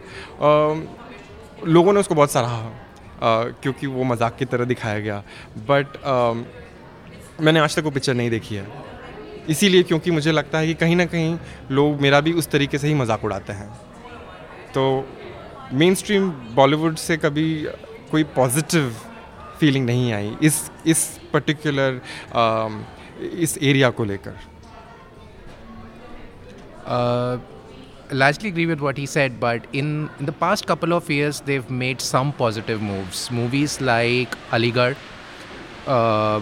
लोगों 1.66 1.92
ने 1.92 2.00
उसको 2.00 2.14
बहुत 2.14 2.30
सराहा 2.30 3.50
क्योंकि 3.62 3.86
वो 3.86 4.04
मज़ाक 4.04 4.36
की 4.38 4.44
तरह 4.44 4.64
दिखाया 4.64 4.98
गया। 5.00 5.22
बट 5.68 5.96
मैंने 7.40 7.60
आज 7.60 7.76
तक 7.76 7.84
वो 7.84 7.90
पिक्चर 7.90 8.14
नहीं 8.14 8.30
देखी 8.30 8.54
है। 8.54 8.66
इसीलिए 9.48 9.82
क्योंकि 9.82 10.10
मुझे 10.10 10.32
लगता 10.32 10.58
है 10.58 10.66
कि 10.66 10.74
कहीं 10.74 10.96
ना 10.96 11.04
कहीं 11.06 11.38
लोग 11.70 12.00
मेरा 12.00 12.20
भी 12.20 12.32
उस 12.32 12.48
तरीके 12.50 12.78
से 12.78 12.88
ही 12.88 12.94
मज़ाक 12.94 13.24
उड़ाते 13.24 13.52
हैं। 13.52 13.68
तो 14.74 14.84
मेन 15.72 15.94
स्ट्रीम 15.94 16.30
बॉलीवुड 16.54 16.96
से 16.96 17.16
कभी 17.16 17.48
कोई 18.10 18.24
पॉजिटिव 18.36 18.94
फीलिंग 19.60 19.86
नहीं 19.86 20.12
आई। 20.12 20.32
इस 20.42 20.70
इस 20.86 21.06
पर्टिकुलर 21.32 22.00
इस 23.21 23.57
एरिया 23.57 23.89
को 23.89 24.03
लेकर 24.05 24.37
Uh, 26.85 27.37
largely 28.11 28.49
agree 28.49 28.65
with 28.65 28.81
what 28.81 28.97
he 28.97 29.05
said, 29.05 29.39
but 29.39 29.65
in, 29.71 30.09
in 30.19 30.25
the 30.25 30.33
past 30.33 30.67
couple 30.67 30.93
of 30.93 31.09
years, 31.09 31.39
they've 31.41 31.69
made 31.69 32.01
some 32.01 32.33
positive 32.33 32.81
moves. 32.81 33.31
Movies 33.31 33.79
like 33.79 34.35
Aligarh, 34.51 34.97
uh, 35.87 36.41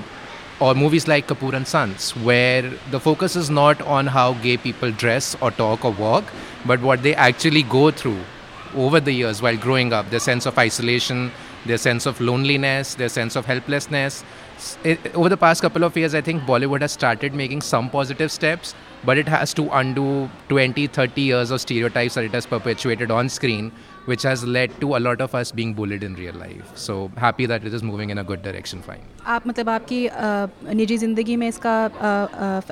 or 0.59 0.73
movies 0.75 1.07
like 1.07 1.27
Kapoor 1.27 1.53
and 1.53 1.67
Sons, 1.67 2.15
where 2.17 2.71
the 2.89 2.99
focus 2.99 3.35
is 3.35 3.49
not 3.49 3.81
on 3.83 4.07
how 4.07 4.33
gay 4.33 4.57
people 4.57 4.91
dress 4.91 5.35
or 5.41 5.51
talk 5.51 5.85
or 5.85 5.91
walk, 5.91 6.23
but 6.65 6.81
what 6.81 7.03
they 7.03 7.15
actually 7.15 7.63
go 7.63 7.91
through 7.91 8.19
over 8.75 8.99
the 8.99 9.11
years 9.11 9.41
while 9.41 9.57
growing 9.57 9.91
up 9.93 10.09
their 10.09 10.19
sense 10.19 10.45
of 10.45 10.57
isolation, 10.57 11.31
their 11.65 11.77
sense 11.77 12.05
of 12.05 12.19
loneliness, 12.21 12.95
their 12.95 13.09
sense 13.09 13.35
of 13.35 13.45
helplessness. 13.45 14.23
It, 14.83 15.15
over 15.15 15.27
the 15.27 15.37
past 15.37 15.61
couple 15.61 15.83
of 15.83 15.97
years, 15.97 16.13
I 16.13 16.21
think 16.21 16.43
Bollywood 16.43 16.81
has 16.81 16.91
started 16.91 17.33
making 17.33 17.61
some 17.61 17.89
positive 17.89 18.31
steps 18.31 18.75
but 19.03 19.17
it 19.17 19.27
has 19.27 19.53
to 19.55 19.67
undo 19.71 20.29
20 20.49 20.87
30 20.87 21.21
years 21.21 21.51
of 21.51 21.61
stereotypes 21.61 22.15
that 22.15 22.23
it 22.23 22.31
has 22.31 22.45
perpetuated 22.45 23.11
on 23.11 23.29
screen 23.29 23.71
which 24.05 24.23
has 24.23 24.43
led 24.43 24.79
to 24.81 24.95
a 24.95 24.99
lot 24.99 25.21
of 25.21 25.33
us 25.33 25.51
being 25.51 25.73
bullied 25.73 26.03
in 26.03 26.15
real 26.15 26.35
life 26.35 26.71
so 26.75 27.11
happy 27.17 27.45
that 27.45 27.65
it 27.65 27.73
is 27.73 27.83
moving 27.83 28.09
in 28.09 28.19
a 28.19 28.23
good 28.23 28.43
direction 28.49 28.81
fine 28.89 29.03
आप 29.25 29.47
मतलब 29.47 29.69
आपकी 29.69 29.99
निजी 30.75 30.97
ज़िंदगी 30.97 31.35
में 31.41 31.47
इसका 31.47 31.75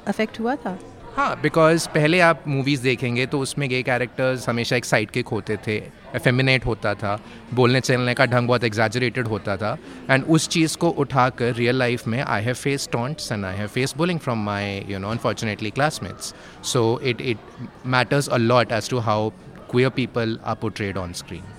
affect 0.07 0.39
हुआ 0.39 0.55
था 0.65 0.77
हाँ 1.16 1.34
बिकॉज़ 1.40 1.86
पहले 1.88 2.20
आप 2.20 2.44
मूवीज़ 2.48 2.82
देखेंगे 2.82 3.26
तो 3.26 3.38
उसमें 3.40 3.68
गे 3.70 3.82
कैरेक्टर्स 3.82 4.48
हमेशा 4.48 4.76
एक 4.76 4.84
साइड 4.84 5.10
किक 5.10 5.28
होते 5.28 5.56
थे 5.66 5.76
एफेमिनेट 6.16 6.66
होता 6.66 6.94
था, 6.94 7.18
बोलने 7.54 7.80
चलने 7.80 8.14
का 8.14 8.26
ढंग 8.26 8.48
बहुत 8.48 8.64
एग्जैजरेटेड 8.64 9.26
होता 9.26 9.56
था 9.56 9.76
एंड 10.10 10.24
उस 10.24 10.48
चीज़ 10.48 10.76
को 10.78 10.90
उठाकर 11.04 11.54
रियल 11.54 11.78
लाइफ 11.78 12.06
में 12.06 12.20
I 12.22 12.42
have 12.42 12.54
face 12.54 12.88
taunts 12.92 13.32
and 13.32 13.44
I 13.44 13.56
have 13.56 13.68
face 13.68 13.94
bullying 13.96 14.20
from 14.20 14.44
my 14.44 14.84
you 14.88 14.98
know 14.98 15.10
unfortunately 15.10 15.70
classmates 15.70 16.34
so 16.72 17.00
it 17.04 17.20
it 17.20 17.66
matters 17.86 18.28
a 18.28 18.36
lot 18.36 18.72
as 18.72 18.90
to 18.90 18.98
how 19.00 19.30
queer 19.70 19.90
people 19.90 20.38
are 20.46 20.60
portrayed 20.64 20.96
on 20.96 21.12
screen. 21.12 21.53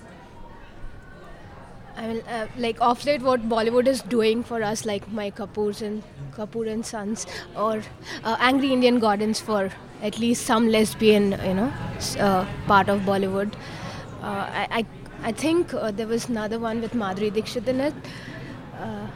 I 1.96 2.06
mean, 2.06 2.22
uh, 2.28 2.46
like 2.56 2.80
off 2.80 3.04
late, 3.04 3.22
what 3.22 3.48
Bollywood 3.48 3.86
is 3.86 4.00
doing 4.02 4.42
for 4.42 4.62
us, 4.62 4.86
like 4.86 5.10
my 5.12 5.30
Kapoor's 5.30 5.82
and 5.82 6.02
Kapoor 6.32 6.70
and 6.72 6.84
Sons, 6.84 7.26
or 7.56 7.82
uh, 8.24 8.36
Angry 8.40 8.72
Indian 8.72 8.98
Gardens 8.98 9.40
for 9.40 9.70
at 10.02 10.18
least 10.18 10.46
some 10.46 10.68
lesbian, 10.68 11.32
you 11.44 11.54
know, 11.54 11.72
uh, 12.18 12.46
part 12.66 12.88
of 12.88 13.00
Bollywood. 13.00 13.52
Uh, 14.22 14.46
I, 14.62 14.66
I, 14.70 14.86
I 15.22 15.32
think 15.32 15.74
uh, 15.74 15.90
there 15.90 16.06
was 16.06 16.28
another 16.28 16.58
one 16.58 16.80
with 16.80 16.92
Madhuri 16.94 17.32
Dixit 17.32 17.68
in 17.68 17.80
it. 17.80 17.94
Uh, 18.74 19.06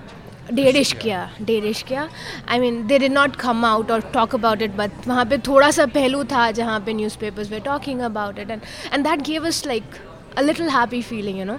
डेरिश्किया 0.53 1.29
डेरिश्किया 1.41 2.09
I 2.51 2.59
mean 2.61 2.87
they 2.87 2.99
did 2.99 3.13
not 3.13 3.37
come 3.41 3.65
out 3.65 3.91
और 3.91 4.01
talk 4.15 4.35
about 4.35 4.63
it 4.63 4.71
but 4.77 5.07
वहाँ 5.07 5.25
पे 5.27 5.39
थोड़ा 5.47 5.71
सा 5.77 5.87
पहलू 5.95 6.23
था 6.33 6.51
जहाँ 6.59 6.79
पे 6.87 6.93
newspapers 7.19 7.51
were 7.51 7.61
talking 7.69 8.01
about 8.01 8.39
it 8.39 8.51
and 8.51 8.63
and 8.93 9.05
that 9.05 9.23
gave 9.27 9.47
us 9.47 9.67
like 9.67 9.95
a 10.40 10.42
little 10.42 10.70
happy 10.70 11.02
feeling 11.04 11.40
you 11.40 11.46
know 11.46 11.58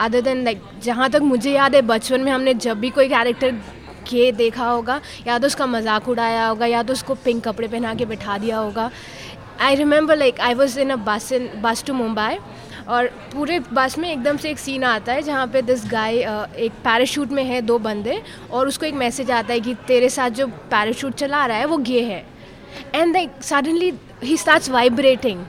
other 0.00 0.20
than 0.22 0.44
like 0.44 0.62
जहाँ 0.82 1.08
तक 1.10 1.22
मुझे 1.24 1.52
याद 1.52 1.74
है, 1.74 1.82
बचपन 1.82 2.20
में 2.20 2.30
हमने 2.32 2.54
जब 2.56 2.80
भी 2.80 2.90
कोई 2.90 3.08
कैरेक्टर 3.08 3.50
के 4.08 4.30
देखा 4.32 4.66
होगा, 4.66 5.00
या 5.26 5.38
तो 5.38 5.46
उसका 5.46 5.66
मज़ाक 5.66 6.08
उड़ाया 6.08 6.46
होगा, 6.46 6.66
या 6.66 6.82
तो 6.82 6.92
उसको 6.92 7.14
पिंक 7.16 7.42
कपड़े 7.44 7.68
पहना 7.68 7.94
के 7.94 8.04
बिठा 8.06 8.38
दिया 8.38 8.58
होगा। 8.58 8.90
I 9.60 9.74
remember 9.76 10.16
like 10.16 10.40
I 10.40 10.54
was 10.54 10.78
in 10.80 10.90
a 10.90 10.96
bus 11.04 11.30
in 11.32 11.48
bus 11.62 11.84
to 11.86 11.94
Mumbai 11.94 12.38
और 12.88 13.06
पूरे 13.32 13.58
बस 13.72 13.98
में 13.98 14.10
एकदम 14.12 14.36
से 14.36 14.50
एक 14.50 14.58
सीन 14.58 14.84
आता 14.84 15.12
है, 15.12 15.22
जहाँ 15.22 15.46
पे 15.46 15.62
दिस 15.62 15.84
गाय 15.90 16.16
एक 16.16 16.72
पैराशूट 16.84 17.30
में 17.30 17.44
है, 17.44 17.60
दो 17.62 17.78
बंदे, 17.80 18.20
और 18.50 18.68
उसको 18.68 18.86
एक 18.86 18.94
मैसेज 18.96 19.30
आता 19.32 19.52
है 19.52 19.60
कि 19.60 19.74
तेरे 19.86 20.08
साथ 20.10 20.30
जो 20.38 20.46
पैराशूट 20.46 21.14
चला 21.16 21.44
रहा 21.46 21.56
है, 21.56 21.64
वो 21.66 21.76
गे 21.78 22.02
है। 22.02 22.24
And 22.94 23.12
like 23.12 23.42
suddenly 23.42 23.92
he 24.24 24.36
start 24.36 24.68
vibrating 24.70 25.44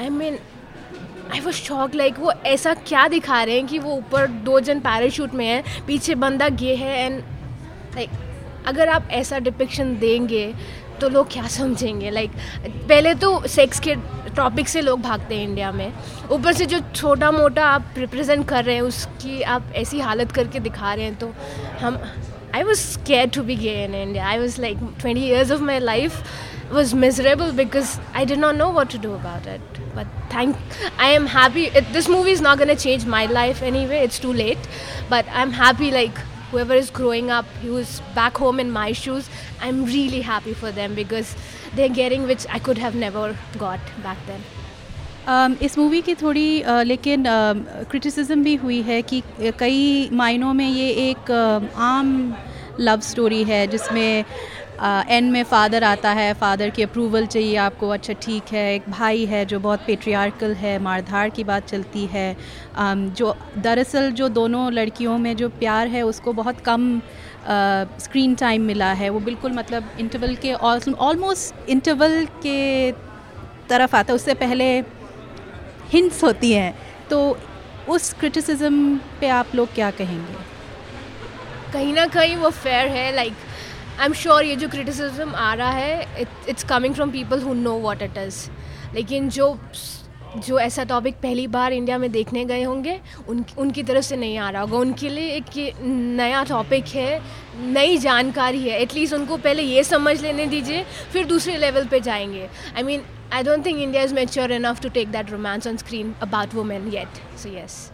I 0.00 0.08
mean 0.10 0.38
I 1.32 1.40
was 1.40 1.54
shock 1.54 1.94
like 1.94 2.18
वो 2.18 2.32
ऐसा 2.46 2.74
क्या 2.74 3.06
दिखा 3.08 3.42
रहे 3.42 3.54
हैं 3.54 3.66
कि 3.66 3.78
वो 3.78 3.92
ऊपर 3.92 4.26
दो 4.26 4.60
जन 4.60 4.80
पैराशूट 4.80 5.34
में 5.34 5.46
है 5.46 5.62
पीछे 5.86 6.14
बंदा 6.14 6.48
गे 6.48 6.74
है 6.74 6.98
एंड 7.04 7.18
लाइक 7.94 8.10
अगर 8.66 8.88
आप 8.88 9.08
ऐसा 9.10 9.38
डिपिक्शन 9.38 9.96
देंगे 9.98 10.52
तो 11.00 11.08
लोग 11.08 11.30
क्या 11.32 11.46
समझेंगे? 11.46 12.10
लाइक 12.10 12.30
like, 12.30 12.88
पहले 12.88 13.14
तो 13.14 13.46
सेक्स 13.46 13.80
के 13.80 13.94
टॉपिक 14.36 14.68
से 14.68 14.80
लोग 14.80 15.00
भागते 15.00 15.34
हैं 15.34 15.48
इंडिया 15.48 15.70
में। 15.72 15.92
ऊपर 16.30 16.52
से 16.52 16.66
जो 16.66 16.80
छोटा 16.94 17.30
मोटा 17.30 17.66
आप 17.66 17.94
रिप्रेजेंट 17.98 18.46
कर 18.48 18.64
रहे 18.64 18.74
हैं 18.74 18.82
उसकी 18.82 19.42
आप 19.42 19.72
ऐसी 19.74 20.00
हालत 20.00 20.32
करके 20.32 20.60
दिखा 20.60 20.94
रहे 20.94 21.04
हैं 21.04 21.14
तो 21.14 21.32
हम 21.80 22.02
I 22.54 22.62
was 22.62 22.98
scared 22.98 23.28
to 23.28 23.42
be 23.42 23.56
gay 23.56 23.84
in 23.84 23.94
India 23.94 24.26
I 24.28 24.38
was 24.38 24.60
like 24.60 24.78
twenty 25.00 25.20
years 25.20 25.52
of 25.52 25.62
my 25.62 25.78
life 25.78 26.22
was 26.70 26.94
miserable 26.94 27.52
because 27.52 27.98
I 28.14 28.24
did 28.24 28.38
not 28.38 28.56
know 28.56 28.70
what 28.70 28.90
to 28.90 28.98
do 28.98 29.14
about 29.14 29.46
it. 29.46 29.60
But 29.94 30.06
thank, 30.30 30.56
I 30.98 31.10
am 31.10 31.26
happy. 31.26 31.66
It, 31.66 31.92
this 31.92 32.08
movie 32.08 32.30
is 32.30 32.40
not 32.40 32.58
going 32.58 32.68
to 32.68 32.76
change 32.76 33.06
my 33.06 33.26
life 33.26 33.62
anyway. 33.62 33.98
It's 33.98 34.18
too 34.18 34.32
late. 34.32 34.58
But 35.08 35.26
I'm 35.32 35.52
happy, 35.52 35.90
like 35.90 36.16
whoever 36.50 36.74
is 36.74 36.90
growing 36.90 37.30
up, 37.30 37.46
who's 37.62 38.00
back 38.14 38.36
home 38.36 38.60
in 38.60 38.70
my 38.70 38.92
shoes, 38.92 39.28
I'm 39.60 39.84
really 39.84 40.20
happy 40.20 40.54
for 40.54 40.70
them 40.70 40.94
because 40.94 41.34
they're 41.74 41.88
getting 41.88 42.26
which 42.26 42.46
I 42.48 42.58
could 42.58 42.78
have 42.78 42.94
never 42.94 43.36
got 43.58 43.80
back 44.02 44.18
then. 44.26 44.40
Um, 45.28 45.56
इस 45.62 45.76
movie 45.78 46.00
की 46.02 46.14
थोड़ी 46.14 46.62
uh, 46.62 46.84
लेकिन 46.86 47.24
criticism 47.90 48.34
um, 48.34 48.44
भी 48.44 48.54
हुई 48.56 48.80
है 48.82 49.00
कि 49.02 49.22
कई 49.58 50.08
मायनों 50.12 50.52
में 50.54 50.68
ये 50.68 50.88
एक 51.10 51.30
uh, 51.30 51.76
आम 51.76 52.34
लव 52.80 53.00
स्टोरी 53.00 53.42
है 53.44 53.66
जिसमें 53.66 54.24
एंड 54.80 55.30
में 55.32 55.42
फ़ादर 55.44 55.84
आता 55.84 56.10
है 56.12 56.32
फ़ादर 56.34 56.70
की 56.70 56.82
अप्रूवल 56.82 57.26
चाहिए 57.26 57.56
आपको 57.56 57.88
अच्छा 57.88 58.12
ठीक 58.22 58.52
है 58.52 58.74
एक 58.74 58.82
भाई 58.88 59.24
है 59.26 59.44
जो 59.44 59.58
बहुत 59.60 59.80
पेट्रियार्कल 59.86 60.54
है 60.54 60.78
मारधाड़ 60.78 61.28
की 61.30 61.44
बात 61.44 61.66
चलती 61.68 62.04
है। 62.06 62.36
जो 62.78 63.34
दरअसल 63.58 64.10
जो 64.12 64.28
दोनों 64.30 64.72
लड़कियों 64.72 65.16
में 65.18 65.34
जो 65.36 65.48
प्यार 65.58 65.88
है 65.88 66.02
उसको 66.02 66.32
बहुत 66.32 66.60
कम 66.60 67.00
स्क्रीन 68.00 68.34
टाइम 68.34 68.62
मिला 68.62 68.92
है। 68.92 69.08
वो 69.10 69.20
बिल्कुल 69.20 69.52
मतलब 69.52 69.90
इंटरवल 70.00 70.34
के 70.36 70.52
ऑलमोस्ट 70.52 71.68
इंटरवल 71.68 72.24
के 72.42 72.92
तरफ़ 73.68 73.96
आता 73.96 74.12
है। 74.12 74.14
उससे 74.14 74.34
पहले 74.36 74.70
हिंट्स 75.92 76.22
होती 76.24 76.52
हैं। 76.52 76.74
तो 77.10 77.38
उस 77.88 78.12
क्रिटिसिज्म 78.12 78.96
पे 79.20 79.28
आप 79.32 79.54
लोग 79.54 79.74
क्या 79.74 79.90
कहेंगे? 79.90 80.34
कहीं 81.72 81.92
ना 81.94 82.06
कहीं 82.08 82.36
वो 82.36 82.50
फेयर 82.50 82.86
है 82.88 83.14
like 83.14 83.32
like, 83.32 83.47
I 83.98 84.06
am 84.06 84.12
sure 84.14 84.44
ये 84.44 84.56
जो 84.56 84.68
क्रिटिसिज्म 84.68 85.34
आ 85.34 85.52
रहा 85.54 85.70
है 85.70 86.26
it's 86.48 86.64
coming 86.64 86.94
from 86.94 87.10
people 87.10 87.40
who 87.42 87.54
know 87.54 87.72
what 87.80 88.02
it 88.02 88.18
is 88.18 88.48
लेकिन 88.94 89.28
जो 89.28 89.56
जो 90.36 90.58
ऐसा 90.60 90.84
टॉपिक 90.84 91.14
पहली 91.14 91.46
बार 91.46 91.72
इंडिया 91.72 91.96
में 91.98 92.10
देखने 92.12 92.44
गए 92.44 92.62
होंगे, 92.62 92.98
उन, 93.28 93.44
उनकी 93.58 93.82
तरफ़ 93.82 94.04
से 94.04 94.16
नहीं 94.16 94.36
आ 94.38 94.48
रहा 94.50 94.62
होगा। 94.62 94.78
उनके 94.78 95.08
लिए 95.08 95.36
एक 95.36 95.76
नया 95.82 96.42
टॉपिक 96.44 96.88
है, 96.94 97.20
नई 97.58 97.96
जानकारी 97.98 98.60
है। 98.68 98.80
एटलीस्ट 98.80 99.14
उनको 99.14 99.36
पहले 99.36 99.62
ये 99.62 99.84
समझ 99.84 100.20
लेने 100.22 100.46
दीजिए, 100.46 100.84
फिर 101.12 101.26
दूसरे 101.26 101.56
लेवल 101.56 101.86
पे 101.86 102.00
जाएँगे। 102.00 102.48
I 102.76 102.82
mean 102.82 103.02
I 103.32 103.42
don't 103.42 103.64
think 103.66 103.78
India 103.78 104.02
is 104.02 104.14
mature 104.14 104.52
enough 104.52 104.80
to 104.82 104.88
take 104.88 105.10
that 105.12 105.30
romance 105.30 105.66
on 105.66 105.76
screen 105.76 106.14
about 106.22 106.54
women 106.54 106.88
yet 106.92 107.22
so 107.38 107.56
yes 107.56 107.90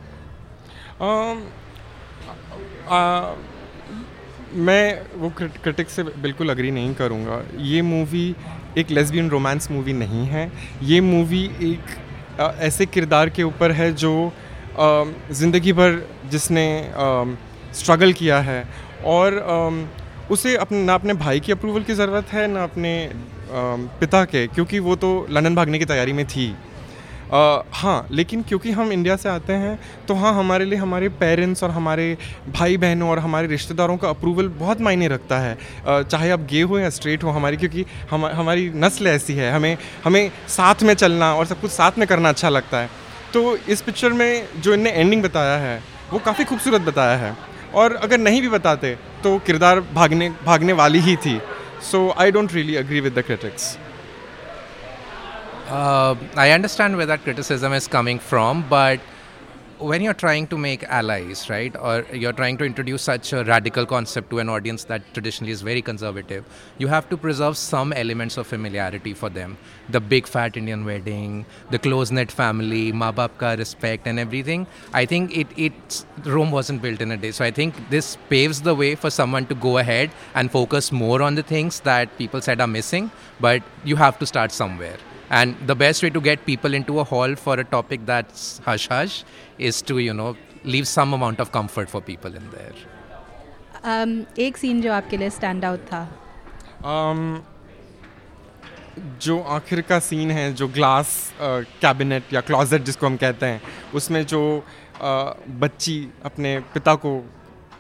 मैं 4.52 5.18
वो 5.18 5.30
क्रिटिक 5.38 5.88
से 5.90 6.02
बिल्कुल 6.02 6.50
अग्री 6.50 6.70
नहीं 6.70 6.94
करूँगा। 6.94 7.42
ये 7.62 7.82
मूवी 7.82 8.34
एक 8.78 8.90
लेस्बियन 8.90 9.28
रोमांस 9.30 9.70
मूवी 9.70 9.92
नहीं 9.94 10.26
है। 10.26 10.50
ये 10.82 11.00
मूवी 11.02 11.44
एक 11.62 12.40
आ, 12.40 12.50
ऐसे 12.60 12.86
किरदार 12.86 13.28
के 13.30 13.42
ऊपर 13.42 13.72
है 13.72 13.92
जो 13.94 14.32
ज़िंदगी 15.32 15.72
भर 15.72 16.00
जिसने 16.30 16.66
स्ट्रगल 17.74 18.12
किया 18.12 18.38
है। 18.40 18.64
और 19.06 19.38
आ, 19.38 19.70
उसे 20.30 20.56
अपने 20.56 20.82
ना 20.84 20.94
अपने 20.94 21.14
भाई 21.14 21.40
की 21.40 21.52
अप्रूवल 21.52 21.82
की 21.82 21.94
ज़रूरत 21.94 22.32
है 22.32 22.46
ना 22.46 22.62
अपने 22.62 22.94
आ, 23.06 23.10
पिता 24.00 24.24
के 24.24 24.46
क्योंकि 24.46 24.78
वो 24.78 24.96
तो 24.96 25.10
लंदन 25.30 25.54
भागने 25.54 25.78
की 25.78 25.84
तैयारी 25.84 26.12
में 26.12 26.26
थी। 26.26 26.54
हाँ 27.34 28.06
लेकिन 28.10 28.42
क्योंकि 28.42 28.70
हम 28.70 28.92
इंडिया 28.92 29.14
से 29.16 29.28
आते 29.28 29.52
हैं 29.52 29.78
तो 30.08 30.14
हाँ 30.14 30.32
हमारे 30.34 30.64
लिए 30.64 30.78
हमारे 30.78 31.08
पेरेंट्स 31.20 31.62
और 31.64 31.70
हमारे 31.70 32.16
भाई 32.48 32.76
बहनों 32.76 33.08
और 33.10 33.18
हमारे 33.18 33.46
रिश्तेदारों 33.46 33.96
का 33.96 34.08
अप्रूवल 34.08 34.48
बहुत 34.58 34.80
मायने 34.80 35.08
रखता 35.08 35.38
है। 35.38 35.56
आ, 35.86 36.02
चाहे 36.02 36.30
आप 36.30 36.40
गे 36.40 36.62
हो 36.62 36.78
या 36.78 36.90
स्ट्रेट 36.90 37.24
हो 37.24 37.30
हमारी 37.30 37.56
क्योंकि 37.56 37.84
हम 38.10 38.26
हमारी 38.26 38.70
नस्ल 38.76 39.06
ऐसी 39.06 39.34
है 39.34 39.50
हमें 39.52 39.76
हमें 40.04 40.30
साथ 40.48 40.82
में 40.82 40.94
चलना 40.94 41.34
और 41.34 41.46
सब 41.46 41.60
कुछ 41.60 41.70
साथ 41.70 41.98
में 41.98 42.06
करना 42.08 42.28
अच्छा 42.28 42.48
लगता 42.48 42.80
है। 42.80 42.90
तो 43.32 43.56
इस 43.56 43.82
पिक्चर 43.82 44.12
में 44.12 44.46
जो 44.56 44.74
इनने 44.74 44.90
एंडिंग 44.90 45.22
बताया 45.22 45.56
है 45.58 45.82
वो 46.12 46.18
काफ़ी 46.18 46.44
खूबसूरत 46.44 46.80
बताया 46.82 47.16
है। 47.16 47.36
और 47.74 47.94
अगर 47.96 48.18
नहीं 48.18 48.42
भी 48.42 48.48
बताते 48.48 48.94
तो 49.22 49.38
किरदार 49.38 49.80
भागने 49.94 50.28
भागने 50.44 50.72
वाली 50.72 50.98
ही 51.00 51.16
थी। 51.16 51.40
So 51.82 52.08
I 52.18 52.30
don't 52.30 52.52
really 52.52 52.76
agree 52.76 53.00
with 53.00 53.18
the 53.18 53.22
critics 53.22 53.76
Uh, 55.68 56.14
I 56.37 56.50
understand 56.50 56.97
where 56.97 57.06
that 57.06 57.23
criticism 57.23 57.73
is 57.73 57.88
coming 57.88 58.18
from, 58.18 58.68
but 58.68 59.00
when 59.78 60.02
you're 60.02 60.14
trying 60.14 60.47
to 60.49 60.59
make 60.59 60.85
allies, 60.85 61.49
right, 61.49 61.75
or 61.80 62.04
you're 62.12 62.35
trying 62.35 62.59
to 62.59 62.64
introduce 62.64 63.00
such 63.02 63.33
a 63.33 63.44
radical 63.44 63.87
concept 63.87 64.28
to 64.30 64.40
an 64.40 64.50
audience 64.50 64.85
that 64.85 65.02
traditionally 65.14 65.52
is 65.52 65.62
very 65.62 65.80
conservative, 65.80 66.44
you 66.76 66.87
have 66.87 67.09
to 67.09 67.16
preserve 67.16 67.56
some 67.56 67.94
elements 67.94 68.37
of 68.37 68.47
familiarity 68.47 69.14
for 69.14 69.30
them. 69.30 69.56
The 69.88 70.00
big 70.00 70.26
fat 70.26 70.59
Indian 70.59 70.85
wedding, 70.85 71.47
the 71.71 71.78
close 71.78 72.11
knit 72.11 72.30
family, 72.30 72.92
ma 72.92 73.11
respect, 73.40 74.06
and 74.06 74.18
everything. 74.18 74.66
I 74.92 75.06
think 75.06 75.35
it, 75.35 75.47
it 75.56 76.04
Rome 76.25 76.50
wasn't 76.50 76.83
built 76.83 77.00
in 77.00 77.11
a 77.11 77.16
day. 77.16 77.30
So 77.30 77.42
I 77.42 77.50
think 77.50 77.75
this 77.88 78.18
paves 78.28 78.61
the 78.61 78.75
way 78.75 78.97
for 78.97 79.09
someone 79.09 79.47
to 79.47 79.54
go 79.54 79.78
ahead 79.78 80.11
and 80.35 80.50
focus 80.50 80.92
more 80.92 81.23
on 81.23 81.37
the 81.37 81.42
things 81.42 81.80
that 81.80 82.16
people 82.18 82.42
said 82.42 82.61
are 82.61 82.66
missing, 82.66 83.11
but 83.40 83.62
you 83.83 83.97
have 83.97 84.18
to 84.18 84.26
start 84.26 84.52
somewhere. 84.52 84.99
And 85.31 85.57
the 85.66 85.75
best 85.75 86.02
way 86.02 86.11
to 86.11 86.21
get 86.21 86.45
people 86.45 86.75
into 86.75 87.00
a 87.00 87.04
hall 87.04 87.35
for 87.35 87.59
a 87.59 87.64
topic 87.64 88.04
that's 88.07 88.59
hush 88.59 88.88
hush 88.88 89.25
is 89.59 89.81
to, 89.83 89.99
you 89.99 90.12
know, 90.12 90.37
leave 90.64 90.87
some 90.87 91.14
amount 91.14 91.40
of 91.40 91.50
comfort 91.52 91.88
for 91.88 92.00
people 92.00 92.35
in 92.35 92.50
there. 92.50 92.75
um, 93.85 94.12
एक 94.38 94.57
scene 94.57 94.81
जो 94.83 94.93
आपके 94.93 95.16
लिए 95.16 95.31
stand 95.31 95.64
out 95.64 95.81
था 95.93 96.07
um, 96.93 97.40
जो 99.23 99.38
आखिर 99.40 99.81
का 99.81 99.99
scene 99.99 100.31
है 100.31 100.52
जो 100.54 100.69
ग्लास 100.69 101.33
कैबिनेट 101.81 102.33
या 102.33 102.40
क्लॉजेट 102.40 102.83
जिसको 102.85 103.07
हम 103.07 103.16
कहते 103.16 103.47
हैं 103.47 103.61
उसमें 103.95 104.25
जो 104.26 104.43
uh, 104.95 105.35
बच्ची 105.61 105.97
अपने 106.25 106.59
पिता 106.75 106.95
को 107.04 107.19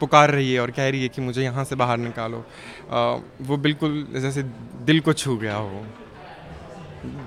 पुकार 0.00 0.30
रही 0.30 0.52
है 0.52 0.60
और 0.60 0.70
कह 0.70 0.88
रही 0.88 1.02
है 1.02 1.08
कि 1.08 1.22
मुझे 1.22 1.42
यहाँ 1.42 1.64
से 1.64 1.76
बाहर 1.76 1.98
निकालो 1.98 2.38
uh, 2.38 3.20
वो 3.48 3.56
बिल्कुल 3.56 4.06
जैसे 4.12 4.42
दिल 4.90 5.00
को 5.00 5.12
छू 5.12 5.36
गया 5.36 5.56
हो 5.56 5.84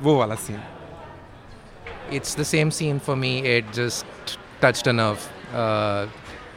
वो 0.01 0.15
वाला 0.17 0.36
scene 0.36 0.62
it's 2.13 2.38
the 2.39 2.43
same 2.43 2.69
scene 2.69 3.00
for 3.00 3.15
me 3.15 3.38
it 3.55 3.72
just 3.74 4.38
touched 4.62 4.88
enough 4.89 5.19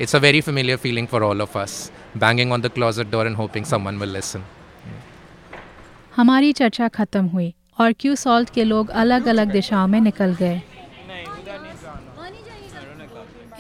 it's 0.00 0.16
a 0.16 0.18
very 0.18 0.40
familiar 0.40 0.76
feeling 0.78 1.06
for 1.06 1.22
all 1.22 1.42
of 1.42 1.58
us 1.58 1.90
banging 2.16 2.52
on 2.52 2.60
the 2.60 2.68
closed 2.74 3.04
door 3.10 3.26
and 3.26 3.36
hoping 3.36 3.64
someone 3.64 3.98
will 3.98 4.12
listen 4.12 4.44
हमारी 6.16 6.52
चर्चा 6.52 6.88
खत्म 6.88 7.24
हुई 7.26 7.54
और 7.80 7.92
क्यू 7.92 8.14
सॉल्ट 8.16 8.50
के 8.50 8.64
लोग 8.64 8.88
अलग 9.02 9.26
अलग 9.26 9.50
दिशाओं 9.52 9.86
में 9.86 10.00
निकल 10.00 10.34
गए। 10.34 10.60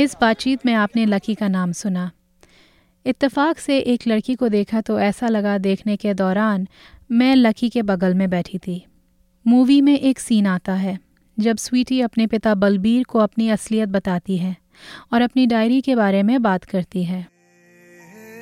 इस 0.00 0.16
बातचीत 0.20 0.66
में 0.66 0.72
आपने 0.74 1.04
लकी 1.06 1.34
का 1.34 1.48
नाम 1.48 1.72
सुना। 1.72 2.10
इत्तेफाक 3.06 3.58
से 3.58 3.78
एक 3.78 4.06
लड़की 4.06 4.34
को 4.34 4.48
देखा 4.48 4.80
तो 4.80 4.98
ऐसा 5.00 5.28
लगा 5.28 5.56
देखने 5.58 5.96
के 5.96 6.14
दौरान 6.14 6.66
मैं 7.10 7.34
लकी 7.36 7.68
के 7.68 7.82
बगल 7.82 8.14
में 8.14 8.28
बैठी 8.30 8.58
थी। 8.58 8.84
मूवी 9.46 9.80
में 9.80 9.98
एक 9.98 10.20
सीन 10.20 10.46
आता 10.46 10.72
है 10.72 10.98
जब 11.38 11.56
स्वीटी 11.56 12.00
अपने 12.00 12.26
पिता 12.26 12.54
बलबीर 12.54 13.04
को 13.04 13.18
अपनी 13.18 13.48
असलियत 13.48 13.88
बताती 13.88 14.36
है 14.36 14.56
और 15.12 15.22
अपनी 15.22 15.46
डायरी 15.46 15.80
के 15.80 15.94
बारे 15.94 16.22
में 16.22 16.42
बात 16.42 16.64
करती 16.64 17.04
है। 17.04 17.28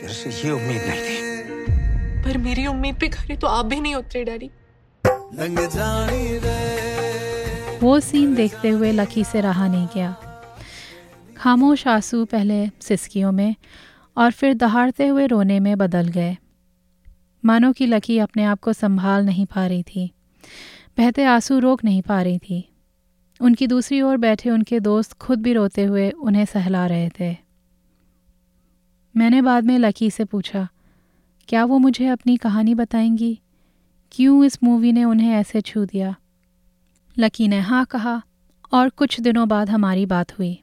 तेरे 0.00 0.12
से 0.12 0.30
ये 0.30 0.50
उम्मीद 0.50 0.82
नहीं 0.86 1.00
थी। 1.00 1.18
पर 2.24 2.38
मेरी 2.38 2.66
उम्मीद 2.66 2.96
पे 3.00 3.08
खरे 3.08 3.36
तो 3.36 3.46
आप 3.46 3.66
भी 3.66 3.80
नहीं 3.80 3.94
उतरे 3.94 4.24
डैडी। 4.24 4.50
लंग 5.06 5.58
जानी 5.58 6.38
रे। 6.38 7.78
वो 7.82 8.00
सीन 8.00 8.34
देखते 8.34 8.68
हुए 8.68 8.92
लकी 8.92 9.24
से 9.24 9.40
रहा 9.40 9.68
नहीं 9.68 9.86
गया। 9.94 10.16
खामोश 11.36 11.86
आँसू 11.86 12.24
पहले 12.24 12.68
सिसकियों 12.80 13.32
में 13.32 13.54
और 14.16 14.30
फिर 14.30 14.54
दहाड़ते 14.54 15.06
हुए 15.06 15.26
रोने 15.26 15.60
में 15.60 15.78
बदल 15.78 16.08
गए। 16.08 16.36
मानो 17.44 17.72
कि 17.72 17.86
लकी 17.86 18.18
अपने 18.18 18.44
आप 18.44 18.60
को 18.60 18.72
संभाल 18.72 19.26
नहीं 19.26 19.46
पा 19.46 19.66
रही 19.66 19.82
थी। 19.82 20.10
बहते 20.98 21.24
आँसू 21.24 21.58
रोक 21.58 21.84
नहीं 21.84 22.02
पा 22.02 22.22
रही 22.22 22.38
थी। 22.38 22.68
उनकी 23.40 23.66
दूसरी 23.66 24.00
ओर 24.02 24.16
बैठे 24.16 24.50
उनके 24.50 24.80
दोस्त 24.80 25.12
खुद 25.12 25.42
भी 25.42 25.52
रोते 25.52 25.84
हुए 25.84 26.10
उन्हें 26.10 26.44
सहला 26.44 26.86
रहे 26.86 27.08
थे। 27.20 27.36
मैंने 29.14 29.42
बाद 29.42 29.64
में 29.64 29.78
लकी 29.78 30.10
से 30.10 30.24
पूछा, 30.24 30.68
क्या 31.48 31.64
वो 31.64 31.78
मुझे 31.78 32.06
अपनी 32.06 32.36
कहानी 32.36 32.74
बताएँगी? 32.74 33.40
क्यों 34.12 34.44
इस 34.44 34.62
मूवी 34.64 34.92
ने 34.92 35.04
उन्हें 35.04 35.32
ऐसे 35.32 35.60
छू 35.60 35.84
दिया? 35.84 36.14
लकी 37.16 37.48
ने 37.48 37.60
हाँ 37.60 37.84
कहा 37.84 38.22
और 38.72 38.88
कुछ 38.88 39.20
दिनों 39.20 39.48
बाद 39.48 39.70
हमारी 39.70 40.06
बात 40.06 40.38
हुई। 40.38 40.58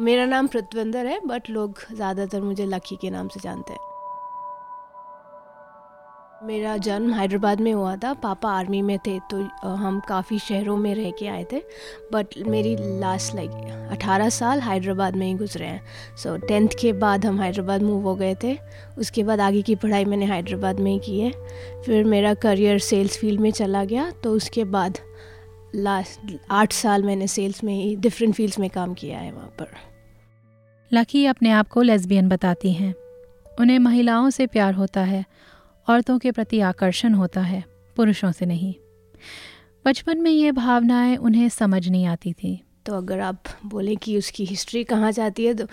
मेरा 0.00 0.24
नाम 0.26 0.46
पृथ्विंदर 0.46 1.06
है, 1.06 1.20
बट 1.26 1.50
लोग 1.50 1.78
ज़्यादातर 1.94 2.40
मुझे 2.40 2.66
लकी 2.66 2.96
के 2.96 3.10
नाम 3.10 3.28
से 3.28 3.40
जानते 3.40 3.72
हैं। 3.72 3.93
मेरा 6.44 6.76
जन्म 6.76 7.12
हैदराबाद 7.14 7.60
में 7.60 7.72
हुआ 7.72 7.94
था। 7.96 8.12
पापा 8.12 8.50
आर्मी 8.50 8.80
में 8.82 8.98
थे 8.98 9.18
तो 9.30 9.36
हम 9.76 10.00
काफ़ी 10.00 10.38
शहरों 10.38 10.76
में 10.76 10.94
रह 10.94 11.10
के 11.10 11.26
आए 11.26 11.44
थे। 11.52 11.60
बट 12.12 12.26
मेरी 12.46 12.76
लास्ट 13.00 13.34
लाइक 13.34 13.50
अठारह 13.92 14.28
साल 14.28 14.60
हैदराबाद 14.60 15.16
में 15.16 15.26
ही 15.26 15.34
गुजरे 15.34 15.66
हैं। 15.66 16.16
सो 16.16 16.36
so, 16.36 16.48
टेंथ 16.48 16.68
के 16.80 16.92
बाद 16.92 17.26
हम 17.26 17.40
हैदराबाद 17.40 17.82
मूव 17.82 18.02
हो 18.02 18.14
गए 18.14 18.34
थे। 18.44 18.56
उसके 18.98 19.22
बाद 19.22 19.40
आगे 19.40 19.62
की 19.62 19.74
पढ़ाई 19.74 20.04
मैंने 20.04 20.26
हैदराबाद 20.26 20.80
में 20.80 20.90
ही 20.92 20.98
की 20.98 21.18
है। 21.20 21.32
फिर 21.82 22.04
मेरा 22.04 22.34
करियर 22.34 22.78
सेल्स 22.78 23.18
फ़ील्ड 23.18 23.40
में 23.40 23.50
चला 23.50 23.84
गया। 23.84 24.10
तो 24.24 24.32
उसके 24.32 24.64
बाद 24.64 24.98
लास्ट 25.74 26.36
आठ 26.50 26.72
साल 26.72 27.02
मैंने 27.02 27.26
सेल्स 27.26 27.64
में 27.64 27.74
ही 27.74 27.94
डिफरेंट 27.96 28.34
फील्ड्स 28.34 28.58
में 28.58 28.68
काम 28.70 28.94
किया 28.94 29.18
है 29.18 29.32
वहाँ 29.32 29.54
पर। 29.58 29.70
लकी 30.92 31.24
अपने 31.26 31.50
आप 31.50 31.68
को 31.68 31.82
लेस्बियन 31.82 32.28
बताती 32.28 32.72
हैं। 32.72 32.94
उन्हें 33.60 33.78
महिलाओं 33.78 34.30
से 34.30 34.46
प्यार 34.46 34.74
होता 34.74 35.00
है। 35.00 35.24
औरतों 35.88 36.18
के 36.18 36.30
प्रति 36.30 36.60
आकर्षण 36.60 37.14
होता 37.14 37.40
है 37.40 37.64
पुरुषों 37.96 38.32
से 38.32 38.46
नहीं। 38.46 38.74
बचपन 39.86 40.20
में 40.20 40.30
ये 40.30 40.52
भावनाएँ 40.52 41.16
उन्हें 41.16 41.48
समझ 41.48 41.88
नहीं 41.88 42.06
आती 42.06 42.32
थी। 42.32 42.62
तो 42.86 42.94
अगर 42.94 43.20
आप 43.20 43.42
बोलें 43.66 43.96
कि 43.96 44.18
उसकी 44.18 44.44
हिस्ट्री 44.44 44.84
कहाँ 44.84 45.12
जाती 45.12 45.44
है 45.44 45.54
तो 45.54 45.66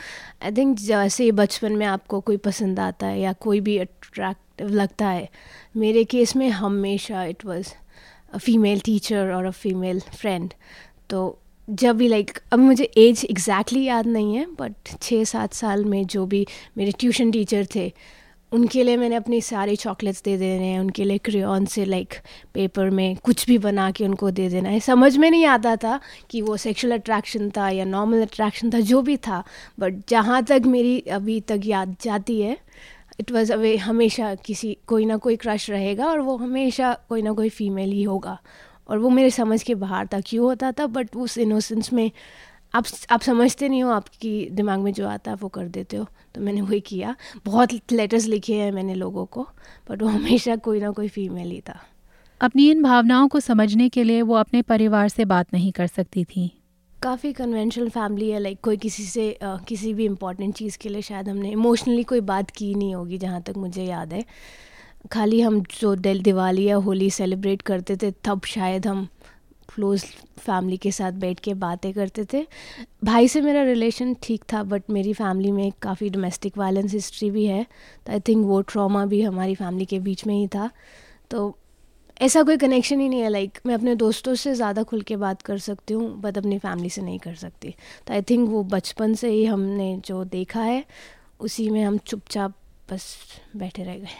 आई 0.43 0.51
थिंक 0.51 0.77
जैसे 0.77 1.31
बचपन 1.31 1.71
में 1.71 1.85
आपको 1.85 2.19
कोई 2.19 2.37
पसंद 2.37 2.79
आता 2.79 3.07
है 3.07 3.19
या 3.19 3.33
कोई 3.33 3.59
भी 3.59 3.77
अट्रैक्टिव 3.77 4.67
लगता 4.67 5.07
है 5.07 5.29
मेरे 5.77 6.03
केस 6.03 6.35
में 6.35 6.49
हमेशा 6.49 7.23
it 7.23 7.45
was 7.45 7.73
a 8.33 8.37
female 8.37 8.79
teacher 8.79 9.31
और 9.31 9.45
अ 9.45 9.51
फीमेल 9.51 9.99
फ्रेंड 9.99 10.53
तो 11.09 11.39
जब 11.69 11.97
भी 11.97 12.07
लाइक 12.07 12.31
like, 12.31 12.43
अब 12.53 12.59
मुझे 12.59 12.83
एज 12.83 13.25
एग्जैक्टली 13.29 13.79
exactly 13.79 13.87
याद 13.87 14.07
नहीं 14.07 14.35
है 14.35 14.45
बट 14.45 14.73
छः 15.01 15.23
सात 15.23 15.53
साल 15.53 15.85
में 15.85 16.05
जो 16.07 16.25
भी 16.25 16.47
मेरे 16.77 16.91
ट्यूशन 16.91 17.31
टीचर 17.31 17.67
थे 17.75 17.93
उनके 18.51 18.83
लिए 18.83 18.97
मैंने 18.97 19.15
अपनी 19.15 19.39
सारी 19.41 19.75
चॉकलेट्स 19.75 20.21
दे 20.23 20.37
देने 20.37 20.67
हैं 20.67 20.79
उनके 20.79 21.03
लिए 21.03 21.17
क्रेन 21.17 21.65
से 21.65 21.85
लाइक 21.85 22.13
पेपर 22.53 22.89
में 22.89 23.15
कुछ 23.23 23.45
भी 23.47 23.57
बना 23.57 23.89
के 23.91 24.05
उनको 24.05 24.31
दे 24.31 24.49
देना। 24.49 24.69
है 24.69 24.79
समझ 24.79 25.15
में 25.17 25.29
नहीं 25.31 25.45
आता 25.45 25.75
था 25.75 25.99
कि 26.29 26.41
वो 26.41 26.57
सेक्सुअल 26.57 26.93
अट्रैक्शन 26.93 27.49
था 27.49 27.69
या 27.69 27.85
नॉर्मल 27.85 28.21
अट्रैक्शन 28.21 28.69
था, 28.69 28.79
जो 28.79 29.01
भी 29.01 29.17
था। 29.17 29.43
बट 29.79 29.93
जहाँ 30.09 30.43
तक 30.43 30.61
मेरी 30.65 30.99
अभी 30.99 31.39
तक 31.41 31.61
याद 31.65 31.95
जाती 32.01 32.41
है 32.41 32.57
इट 33.19 33.31
वॉज़ 33.31 33.53
अवे 33.53 33.75
हमेशा 33.77 34.35
किसी, 34.35 34.77
कोई 34.87 35.05
ना 35.05 35.17
कोई 35.17 35.35
क्रश 35.35 35.69
रहेगा 35.69 36.05
और 36.05 36.19
वो 36.19 36.37
हमेशा 36.37 36.93
कोई 37.09 37.21
ना 37.21 37.31
कोई 37.31 37.49
फीमेल 37.49 37.91
ही 37.91 38.03
होगा। 38.03 38.37
और 38.89 38.97
वो 38.99 39.09
मेरे 39.09 39.29
समझ 39.29 39.63
के 39.63 39.75
बाहर 39.75 40.07
था 40.07 40.19
क्यों 40.21 40.45
होता 40.45 40.71
था 40.71 40.87
बट 40.87 41.15
उस 41.15 41.37
इनोसेंस 41.37 41.93
में 41.93 42.11
आप 42.73 42.85
आप 43.09 43.21
समझते 43.21 43.69
नहीं 43.69 43.83
हो 43.83 43.91
आपकी 43.91 44.49
दिमाग 44.51 44.79
में 44.79 44.93
जो 44.93 45.07
आता 45.07 45.31
है 45.31 45.37
वो 45.37 45.47
कर 45.47 45.67
देते 45.67 45.97
हो। 45.97 46.07
तो 46.35 46.41
मैंने 46.41 46.61
वही 46.61 46.79
किया। 46.79 47.15
बहुत 47.45 47.91
लेटर्स 47.91 48.25
लिखे 48.25 48.55
हैं 48.55 48.71
मैंने 48.71 48.95
लोगों 48.95 49.25
को 49.25 49.47
बट 49.89 50.01
वो 50.01 50.07
हमेशा 50.07 50.55
कोई 50.55 50.79
ना 50.79 50.91
कोई 50.91 51.07
फीमेल 51.07 51.51
ही 51.51 51.61
था। 51.61 51.79
अपनी 52.41 52.69
इन 52.71 52.83
भावनाओं 52.83 53.27
को 53.27 53.39
समझने 53.39 53.89
के 53.89 54.03
लिए 54.03 54.21
वो 54.21 54.35
अपने 54.35 54.61
परिवार 54.61 55.09
से 55.09 55.25
बात 55.25 55.53
नहीं 55.53 55.71
कर 55.71 55.87
सकती 55.87 56.23
थी। 56.23 56.51
काफ़ी 57.01 57.33
कन्वेंशनल 57.33 57.89
फैमिली 57.89 58.29
है 58.29 58.39
लाइक 58.39 58.59
कोई 58.61 58.77
किसी 58.77 59.03
से 59.03 59.31
आ, 59.33 59.57
किसी 59.57 59.93
भी 59.93 60.05
इम्पोर्टेंट 60.05 60.55
चीज़ 60.55 60.77
के 60.77 60.89
लिए 60.89 61.01
शायद 61.01 61.29
हमने 61.29 61.51
इमोशनली 61.51 62.03
कोई 62.03 62.19
बात 62.21 62.49
की 62.49 62.73
नहीं 62.75 62.95
होगी 62.95 63.17
जहाँ 63.17 63.41
तक 63.41 63.57
मुझे 63.57 63.83
याद 63.83 64.13
है। 64.13 64.25
खाली 65.11 65.41
हम 65.41 65.61
जो 65.79 65.95
दिवाली 65.95 66.63
या 66.63 66.75
होली 66.75 67.09
सेलिब्रेट 67.09 67.61
करते 67.61 67.95
थे 67.97 68.11
तब 68.23 68.41
शायद 68.45 68.87
हम 68.87 69.07
क्लोज 69.75 70.03
फैमिली 70.39 70.77
के 70.77 70.91
साथ 70.91 71.11
बैठ 71.19 71.39
के 71.39 71.53
बातें 71.53 71.91
करते 71.93 72.25
थे। 72.33 72.45
भाई 73.03 73.27
से 73.27 73.41
मेरा 73.41 73.63
रिलेशन 73.63 74.15
ठीक 74.23 74.43
था 74.53 74.63
बट 74.63 74.89
मेरी 74.89 75.13
फैमिली 75.13 75.51
में 75.51 75.71
काफ़ी 75.81 76.09
डोमेस्टिक 76.09 76.57
वायलेंस 76.57 76.93
हिस्ट्री 76.93 77.31
भी 77.31 77.45
है। 77.45 77.65
तो 78.05 78.11
आई 78.11 78.19
थिंक 78.19 78.45
वो 78.45 78.61
ट्रॉमा 78.63 79.05
भी 79.05 79.21
हमारी 79.21 79.55
फैमिली 79.55 79.85
के 79.85 79.99
बीच 79.99 80.25
में 80.27 80.35
ही 80.35 80.47
था। 80.47 80.69
तो 81.31 81.57
ऐसा 82.21 82.41
कोई 82.43 82.57
कनेक्शन 82.57 82.99
ही 82.99 83.07
नहीं 83.09 83.19
है 83.21 83.29
लाइक 83.29 83.51
like, 83.51 83.65
मैं 83.65 83.75
अपने 83.75 83.95
दोस्तों 83.95 84.33
से 84.35 84.53
ज़्यादा 84.55 84.83
खुल 84.83 85.01
के 85.01 85.15
बात 85.17 85.41
कर 85.41 85.57
सकती 85.57 85.93
हूँ 85.93 86.09
बट 86.21 86.37
अपनी 86.37 86.57
फैमिली 86.59 86.89
से 86.89 87.01
नहीं 87.01 87.19
कर 87.19 87.35
सकती। 87.35 87.73
तो 88.07 88.13
आई 88.13 88.21
थिंक 88.21 88.49
वो 88.49 88.63
बचपन 88.63 89.13
से 89.13 89.29
ही 89.29 89.45
हमने 89.45 89.95
जो 90.05 90.23
देखा 90.25 90.61
है 90.61 90.83
उसी 91.39 91.69
में 91.69 91.83
हम 91.83 91.97
चुपचाप 91.97 92.55
बस 92.91 93.15
बैठे 93.55 93.83
रह 93.83 93.97
गए। 93.97 94.19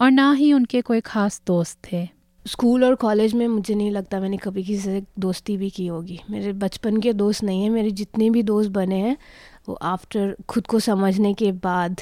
और 0.00 0.10
ना 0.10 0.32
ही 0.32 0.52
उनके 0.52 0.80
कोई 0.80 1.00
ख़ास 1.00 1.40
दोस्त 1.46 1.78
थे। 1.92 2.08
स्कूल 2.46 2.84
और 2.84 2.94
कॉलेज 2.94 3.34
में 3.34 3.46
मुझे 3.48 3.74
नहीं 3.74 3.90
लगता 3.90 4.20
मैंने 4.20 4.36
कभी 4.36 4.62
किसी 4.62 4.82
से 4.82 5.02
दोस्ती 5.18 5.56
भी 5.56 5.70
की 5.70 5.86
होगी। 5.86 6.20
मेरे 6.30 6.52
बचपन 6.52 7.00
के 7.00 7.12
दोस्त 7.12 7.44
नहीं 7.44 7.62
हैं 7.62 7.70
मेरे 7.70 7.90
जितने 7.92 8.30
भी 8.30 8.42
दोस्त 8.42 8.70
बने 8.70 8.96
हैं 8.96 9.16
वो 9.68 9.74
आफ्टर 9.82 10.36
खुद 10.48 10.66
को 10.66 10.78
समझने 10.80 11.34
के 11.34 11.50
बाद 11.52 12.00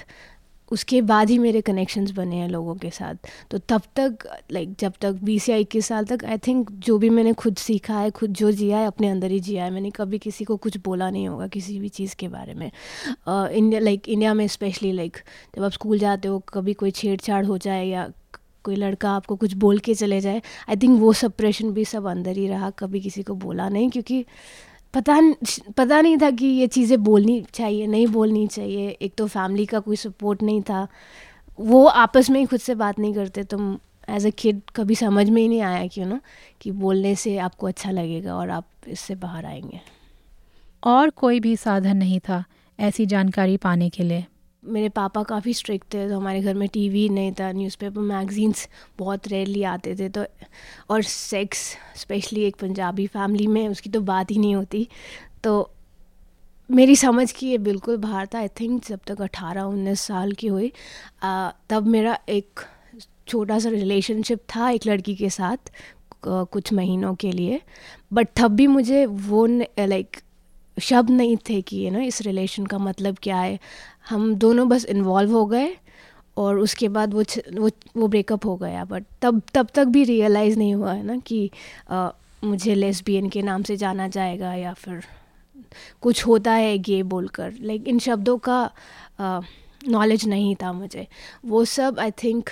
उसके 0.71 1.01
बाद 1.03 1.31
ही 1.31 1.39
मेरे 1.39 1.61
कनेक्शंस 1.61 2.11
बने 2.11 2.37
हैं 2.37 2.49
लोगों 2.49 2.75
के 2.75 2.91
साथ। 2.91 3.15
तो 3.51 3.59
तब 3.59 3.83
तक 3.97 4.27
लाइक 4.53 4.69
like, 4.69 4.81
जब 4.81 4.93
तक 5.01 5.19
बीस 5.25 5.49
या 5.49 5.57
इक्कीस 5.57 5.87
साल 5.87 6.05
तक 6.05 6.25
आई 6.25 6.39
थिंक 6.39 6.71
जो 6.71 6.97
भी 6.99 7.11
मैंने 7.11 7.33
खुद 7.33 7.57
सीखा 7.57 7.99
है 7.99 8.11
खुद 8.11 8.33
जो 8.33 8.53
जिया 8.53 8.79
है 8.79 8.87
अपने 8.87 9.09
अंदर 9.09 9.31
ही 9.31 9.41
जिया 9.41 9.65
है। 9.65 9.71
मैंने 9.71 9.91
कभी 9.91 10.19
किसी 10.19 10.45
को 10.45 10.57
कुछ 10.57 10.77
बोला 10.77 11.11
नहीं 11.11 11.29
होगा 11.29 11.47
किसी 11.49 11.79
भी 11.79 11.89
चीज़ 11.89 12.15
के 12.17 12.29
बारे 12.29 12.55
में। 12.55 12.71
इंडिया 13.29 13.81
लाइक 13.81 14.09
इंडिया 14.09 14.35
में 14.35 14.47
स्पेशली 14.49 14.93
लाइक 14.93 15.17
like, 15.17 15.57
जब 15.57 15.65
आप 15.65 15.73
स्कूल 15.73 15.99
जाते 15.99 16.29
हो 16.29 16.39
कभी 16.49 16.75
कोई 16.75 16.91
छेड़छाड़ 16.91 17.45
हो 17.47 17.59
जाए 17.59 17.87
या 17.87 18.11
कोई 18.65 18.77
लड़का 18.77 19.11
आपको 19.11 19.37
कुछ 19.37 19.55
बोल 19.55 19.79
के 19.79 19.95
चले 19.95 20.21
जाए 20.21 20.43
आई 20.69 20.77
थिंक 20.77 20.99
वो 21.01 21.13
सब 21.13 21.33
प्रेशन 21.33 21.71
भी 21.73 21.85
सब 21.85 22.07
अंदर 22.07 22.37
ही 22.37 22.47
रहा, 22.49 22.71
कभी 22.71 23.01
किसी 23.01 23.23
को 23.23 23.35
बोला 23.37 23.69
नहीं, 23.69 23.91
क्योंकि 23.91 24.25
पता 24.95 25.19
पता 25.77 26.01
नहीं 26.01 26.17
था 26.19 26.31
कि 26.31 26.47
ये 26.47 26.67
चीज़ें 26.67 27.03
बोलनी 27.05 27.41
चाहिए, 27.55 27.87
नहीं 27.87 28.07
बोलनी 28.07 28.47
चाहिए। 28.47 28.89
एक 29.03 29.15
तो 29.19 29.27
फैमिली 29.27 29.67
का 29.67 29.79
कोई 29.81 29.97
सपोर्ट 29.97 30.43
नहीं 30.43 30.63
था। 30.63 30.87
वो 31.61 31.85
आपस 31.87 32.31
में 32.31 32.39
ही 32.41 32.47
खुद 32.47 32.61
से 32.61 32.75
बात 32.75 32.99
नहीं 32.99 33.15
करते। 33.15 33.45
तुम 33.45 33.79
एज 34.09 34.27
अ 34.27 34.31
किड 34.31 34.61
कभी 34.77 34.95
समझ 34.95 35.29
में 35.31 35.41
ही 35.43 35.49
नहीं 35.49 35.61
आया 35.61 35.87
कि 35.87 36.05
ना 36.05 36.21
कि 36.61 36.71
बोलने 36.73 37.15
से 37.15 37.37
आपको 37.39 37.67
अच्छा 37.67 37.91
लगेगा 37.91 38.35
और 38.37 38.51
आप 38.51 38.67
इससे 38.89 39.15
बाहर 39.15 39.47
आएँगे। 39.47 39.81
और 40.83 41.11
कोई 41.11 41.41
भी 41.41 41.57
साधन 41.57 41.97
नहीं 41.97 42.21
था 42.21 42.45
ऐसी 42.79 43.07
जानकारी 43.07 43.57
पाने 43.57 43.89
के 43.91 44.03
लिए। 44.03 44.25
मेरे 44.63 44.89
पापा 44.89 45.23
काफ़ी 45.23 45.53
स्ट्रिक्ट 45.55 45.93
थे 45.95 46.09
तो 46.09 46.17
हमारे 46.17 46.41
घर 46.41 46.55
में 46.55 46.69
टीवी 46.69 47.09
नहीं 47.09 47.33
था 47.41 47.51
न्यूज़पेपर 47.53 48.01
मैगजीन्स 48.01 48.69
बहुत 48.99 49.29
रेयरली 49.29 49.63
आते 49.65 49.95
थे 49.99 50.09
तो 50.09 50.25
और 50.91 51.03
सेक्स 51.03 51.59
स्पेशली 51.97 52.43
एक 52.45 52.57
पंजाबी 52.57 53.07
फैमिली 53.07 53.47
में 53.47 53.69
उसकी 53.69 53.91
तो 53.91 54.01
बात 54.01 54.31
ही 54.31 54.39
नहीं 54.39 54.55
होती। 54.55 54.87
तो 55.45 55.71
मेरी 56.71 56.97
समझ 56.97 57.31
की 57.33 57.51
ये 57.51 57.59
बिल्कुल 57.59 57.97
बाहर 57.97 58.27
था। 58.27 58.39
आई 58.39 58.49
थिंक 58.61 58.85
जब 58.87 59.01
तक 59.07 59.21
अठारह 59.23 59.63
उन्नीस 59.63 60.01
साल 60.01 60.33
की 60.33 60.47
हुई 60.47 60.73
आ, 61.23 61.51
तब 61.71 61.87
मेरा 61.87 62.19
एक 62.29 62.61
छोटा 63.29 63.59
सा 63.59 63.69
रिलेशनशिप 63.71 64.41
था 64.55 64.71
एक 64.71 64.87
लड़की 64.87 65.15
के 65.17 65.31
साथ 65.31 65.71
कुछ 66.25 66.73
महीनों 66.73 67.15
के 67.15 67.33
लिए। 67.33 67.61
बट 68.13 68.29
तब 68.37 68.55
भी 68.57 68.67
मुझे 68.67 69.05
वो 69.07 69.47
लाइक 69.47 70.17
शब्द 70.77 71.11
नहीं 71.11 71.37
थे 71.49 71.61
कि 71.63 71.85
यू 71.85 71.91
नो 71.91 72.01
इस 72.01 72.21
रिलेशन 72.23 72.67
का 72.67 72.79
मतलब 72.79 73.17
क्या 73.23 73.39
है। 73.39 73.59
हम 74.09 74.35
दोनों 74.35 74.69
बस 74.69 74.85
इन्वॉल्व 74.85 75.33
हो 75.33 75.45
गए 75.47 75.69
और 76.37 76.59
उसके 76.59 76.89
बाद 76.89 77.15
वो 77.15 77.25
वो 77.55 77.71
वो 77.97 78.09
ब्रेकअप 78.09 78.47
हो 78.47 78.57
गया। 78.57 78.85
बट 78.85 79.05
तब 79.23 79.43
तब 79.55 79.69
तक 79.75 79.85
भी 79.87 80.05
रियलाइज़ 80.05 80.59
नहीं 80.59 80.75
हुआ 80.75 80.93
है 80.93 81.03
ना 81.03 81.17
कि 81.17 81.51
आ, 81.91 82.11
मुझे 82.45 82.75
लेस्बियन 82.75 83.29
के 83.29 83.43
नाम 83.43 83.63
से 83.63 83.77
जाना 83.77 84.09
जाएगा 84.09 84.55
या 84.55 84.73
फिर 84.75 85.05
कुछ 86.03 86.27
होता 86.27 86.53
है 86.53 86.79
गे 86.79 87.03
बोलकर। 87.03 87.53
लाइक 87.61 87.89
इन 87.89 87.99
शब्दों 87.99 88.39
का 88.39 88.71
नॉलेज 89.89 90.27
नहीं 90.29 90.55
था 90.57 90.73
मुझे। 90.73 91.07
वो 91.47 91.65
सब 91.65 91.99
आई 92.01 92.11
थिंक 92.23 92.51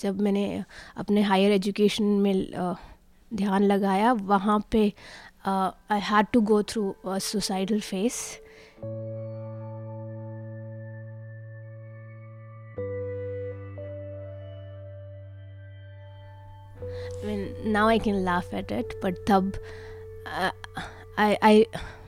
जब 0.00 0.20
मैंने 0.20 0.64
अपने 0.96 1.22
हायर 1.22 1.52
एजुकेशन 1.52 2.04
में 2.04 2.46
ध्यान 3.30 3.62
लगाया 3.62 4.12
वहाँ 4.12 4.58
पे 4.70 4.92
I 5.46 6.00
had 6.10 6.26
to 6.32 6.40
go 6.40 6.62
through 6.62 6.94
suicidal 7.06 7.80
phase 7.80 8.22
I 17.22 17.26
mean, 17.26 17.72
now 17.72 17.86
I 17.88 17.98
can 17.98 18.24
laugh 18.24 18.52
at 18.52 18.72
it, 18.72 18.94
but 19.00 19.18
tab, 19.26 19.56
uh, 20.26 20.50
I 21.16 21.36
I 21.40 21.66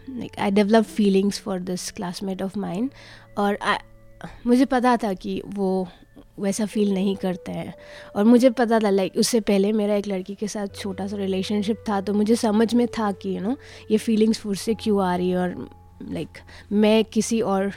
like 0.08 0.38
I 0.46 0.50
developed 0.50 0.90
feelings 0.90 1.38
for 1.38 1.58
this 1.68 1.84
classmate 1.98 2.40
of 2.46 2.56
mine, 2.56 2.88
और 3.38 3.58
I, 3.62 3.76
मुझे 4.46 4.64
पता 4.64 4.96
था 4.96 5.12
कि 5.14 5.40
वो 5.46 5.68
वैसा 6.38 6.66
फील 6.66 6.92
नहीं 6.94 7.14
करते 7.16 7.52
हैं। 7.52 7.74
और 8.16 8.24
मुझे 8.24 8.50
पता 8.52 8.78
था 8.80 8.90
लाइक 8.90 9.16
उससे 9.18 9.40
पहले 9.42 9.72
मेरा 9.72 9.94
एक 9.94 10.06
लड़की 10.08 10.34
के 10.34 10.48
साथ 10.48 10.76
छोटा 10.76 11.06
सा 11.06 11.16
रिलेशनशिप 11.16 11.84
था 11.88 12.00
तो 12.00 12.14
मुझे 12.14 12.36
समझ 12.36 12.72
में 12.74 12.86
था 12.98 13.10
कि 13.12 13.36
यू 13.36 13.42
नो 13.42 13.56
ये 13.90 13.98
फीलिंग्स 13.98 14.38
फुर 14.38 14.56
से 14.56 14.74
क्यों 14.74 15.02
आ 15.02 15.14
रही 15.16 15.30
है 15.30 15.36
और 15.38 15.68
लाइक 16.10 16.38
मैं 16.72 17.04
किसी 17.04 17.40
और, 17.42 17.72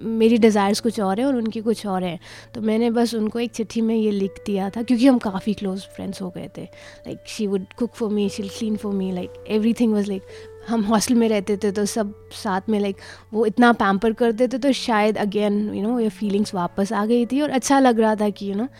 मेरी 0.00 0.36
डिज़ायर्स 0.38 0.80
कुछ 0.80 0.98
और 1.00 1.20
हैं 1.20 1.26
और 1.26 1.36
उनकी 1.36 1.60
कुछ 1.60 1.86
और 1.86 2.04
हैं। 2.04 2.18
तो 2.54 2.60
मैंने 2.60 2.90
बस 2.90 3.14
उनको 3.14 3.38
एक 3.38 3.50
चिट्ठी 3.52 3.80
में 3.80 3.94
ये 3.94 4.10
लिख 4.10 4.42
दिया 4.46 4.68
था, 4.70 4.82
क्योंकि 4.82 5.06
हम 5.06 5.18
काफ़ी 5.18 5.54
क्लोज 5.54 5.86
फ्रेंड्स 5.96 6.22
हो 6.22 6.28
गए 6.30 6.48
थे। 6.56 6.62
Like 6.62 7.24
she 7.28 7.46
would 7.46 7.64
cook 7.78 7.94
for 7.94 8.10
me 8.10 8.28
she 8.28 8.42
clean 8.42 8.76
for 8.76 8.92
me 8.94 9.10
like 9.12 9.44
everything 9.74 9.94
was 9.94 10.08
like 10.08 10.22
हम 10.68 10.82
हॉस्टल 10.82 11.14
में 11.14 11.28
रहते 11.28 11.56
थे 11.56 11.72
तो 11.72 11.84
सब 11.84 12.30
साथ 12.30 12.60
में 12.68 12.80
लाइक 12.80 12.96
वो 13.32 13.46
इतना 13.46 13.72
पैम्पर 13.72 14.12
करते 14.12 14.48
थे 14.48 14.58
तो 14.58 14.72
शायद 14.72 15.18
अगेन 15.18 15.74
यू 15.74 15.82
नो 15.82 16.00
ये 16.00 16.08
फीलिंग्स 16.08 16.54
वापस 16.54 16.92
आ 16.92 17.06
गई 17.06 17.26
थी 17.26 17.40
और 17.40 17.50
अच्छा 17.50 17.78
लग 17.78 18.00
रहा 18.00 18.14
था 18.14 18.30
कि 18.30 18.46
यू 18.46 18.50
you 18.50 18.60
नो 18.60 18.66
know, 18.66 18.76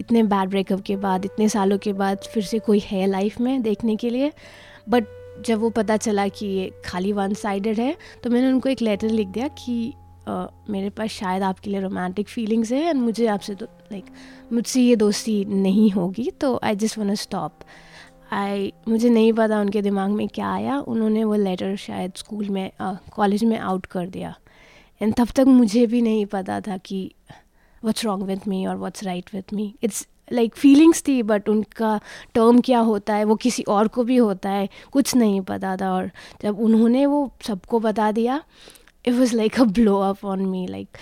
इतने 0.00 0.22
बैड 0.22 0.48
ब्रेकअप 0.48 0.80
के 0.80 0.96
बाद 0.96 1.24
इतने 1.24 1.48
सालों 1.48 1.78
के 1.78 1.92
बाद 1.92 2.18
फिर 2.18 2.42
से 2.42 2.58
कोई 2.58 2.78
है 2.78 3.06
लाइफ 3.06 3.40
में 3.40 3.62
देखने 3.62 3.96
के 3.96 4.10
लिए। 4.10 4.32
बट 4.88 5.04
जब 5.46 5.58
वो 5.58 5.70
पता 5.70 5.96
चला 5.96 6.28
कि 6.28 6.46
ये 6.46 6.82
खाली 6.84 7.12
वन 7.12 7.34
साइडेड 7.34 7.80
है 7.80 7.96
तो 8.22 8.30
मैंने 8.30 8.48
उनको 8.48 8.68
एक 8.68 8.82
लेटर 8.82 9.08
लिख 9.08 9.28
दिया 9.28 9.48
कि 9.48 9.94
uh, 10.28 10.46
मेरे 10.70 10.90
पास 10.90 11.08
शायद 11.08 11.42
आपके 11.42 11.70
लिए 11.70 11.80
रोमांटिक 11.80 12.28
फीलिंग्स 12.28 12.72
है 12.72 12.88
एंड 12.88 13.00
मुझे 13.00 13.26
आपसे 13.26 13.54
तो 13.54 13.66
लाइक 13.66 14.04
मुझसे 14.52 14.80
ये 14.80 14.96
दोस्ती 14.96 15.44
नहीं 15.44 15.90
होगी 15.90 16.30
तो 16.30 16.60
I 16.62 16.76
just 16.76 16.98
want 16.98 17.14
stop 17.14 17.58
I 18.32 18.72
मुझे 18.88 19.08
नहीं 19.08 19.32
पता 19.32 19.60
उनके 19.60 19.82
दिमाग 19.82 20.10
में 20.10 20.26
क्या 20.28 20.50
आया। 20.52 20.78
उन्होंने 20.78 21.24
वो 21.24 21.34
लेटर 21.34 21.76
शायद 21.76 22.12
स्कूल 22.16 22.48
में 22.48 22.70
कॉलेज 23.12 23.44
में 23.44 23.58
आउट 23.58 23.86
कर 23.86 24.06
दिया। 24.06 24.34
एंड 25.00 25.14
तब 25.14 25.28
तक 25.36 25.46
मुझे 25.46 25.86
भी 25.86 26.02
नहीं 26.02 26.26
पता 26.26 26.60
था 26.60 26.76
कि 26.76 27.10
वट्स 27.84 28.04
रॉन्ग 28.04 28.22
विथ 28.22 28.48
मी 28.48 28.64
और 28.66 28.76
what's 28.76 29.04
right 29.04 29.30
with 29.34 29.54
me 29.54 29.74
it's 29.82 30.06
like 30.32 30.54
feelings 30.54 31.02
थी 31.08 31.22
बट 31.22 31.48
उनका 31.48 32.00
टर्म 32.34 32.60
क्या 32.60 32.78
होता 32.80 33.14
है 33.14 33.24
वो 33.24 33.34
किसी 33.36 33.62
और 33.62 33.88
को 33.88 34.04
भी 34.04 34.16
होता 34.16 34.50
है 34.50 34.68
कुछ 34.92 35.14
नहीं 35.16 35.40
पता 35.40 35.76
था। 35.76 35.92
और 35.92 36.10
जब 36.42 36.60
उन्होंने 36.60 37.06
वो 37.06 37.30
सबको 37.46 37.80
बता 37.80 38.10
दिया 38.12 38.42
it 39.06 39.14
was 39.14 39.36
like 39.36 39.60
a 39.60 39.64
blow 39.64 40.00
up 40.00 40.24
on 40.24 40.46
me 40.46 40.66
like 40.66 40.98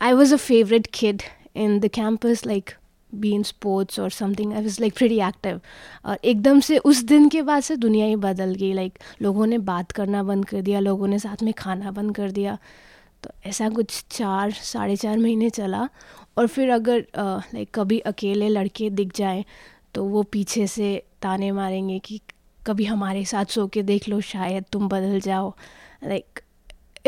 I 0.00 0.12
was 0.12 0.34
a 0.34 0.36
favourite 0.36 0.88
kid 0.96 1.22
in 1.56 1.78
the 1.80 1.86
campus, 1.86 2.42
like, 2.46 2.70
be 3.12 3.34
in 3.34 3.44
sports 3.44 3.98
or 3.98 4.10
something. 4.10 4.52
I 4.52 4.60
was 4.60 4.78
like 4.80 4.94
pretty 4.94 5.20
active. 5.20 5.60
और 6.04 6.18
एकदम 6.24 6.60
से 6.60 6.78
उस 6.78 7.02
दिन 7.02 7.28
के 7.28 7.42
बाद 7.42 7.62
से 7.62 7.76
दुनिया 7.76 8.06
ही 8.06 8.16
बदल 8.16 8.54
गई 8.54 8.72
लाइक 8.72 8.92
like, 8.92 9.22
लोगों 9.22 9.46
ने 9.46 9.58
बात 9.58 9.92
करना 9.92 10.22
बंद 10.22 10.46
कर 10.46 10.60
दिया 10.60 10.80
लोगों 10.80 11.06
ने 11.06 11.18
साथ 11.18 11.42
में 11.42 11.52
खाना 11.54 11.90
बंद 11.90 12.14
कर 12.16 12.30
दिया 12.30 12.58
तो 13.22 13.30
ऐसा 13.46 13.68
कुछ 13.68 14.04
चार 14.10 14.50
साढ़े 14.50 14.96
चार 14.96 15.18
महीने 15.18 15.50
चला 15.50 15.88
और 16.38 16.46
फिर 16.46 16.70
अगर 16.70 17.06
लाइक 17.18 17.70
कभी 17.74 17.98
अकेले 17.98 18.48
लड़के 18.48 18.90
दिख 18.90 19.16
जाएँ 19.16 19.44
तो 19.94 20.04
वो 20.04 20.22
पीछे 20.22 20.66
से 20.66 21.02
ताने 21.22 21.52
मारेंगे 21.52 21.98
कि 21.98 22.20
कभी 22.66 22.84
हमारे 22.84 23.24
साथ 23.24 23.44
सो 23.44 23.66
के 23.66 23.82
देख 23.82 24.08
लो 24.08 24.20
शायद 24.20 24.64
तुम 24.72 24.88
बदल 24.88 25.20
जाओ 25.20 25.54
like 26.04 26.40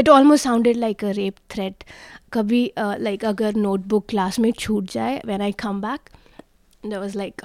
it 0.00 0.08
almost 0.08 0.44
sounded 0.44 0.76
like 0.76 1.04
a 1.04 1.10
rape 1.10 1.34
threat 1.50 1.84
कभी 2.32 2.72
लाइक 2.78 3.24
अगर 3.24 3.54
नोटबुक 3.54 4.06
क्लास 4.08 4.38
में 4.38 4.52
छूट 4.52 4.90
जाए 4.92 5.22
when 5.26 5.40
I 5.40 5.52
come 5.52 5.80
back 5.80 6.00
the 6.86 6.94
was 6.94 7.18
like 7.18 7.42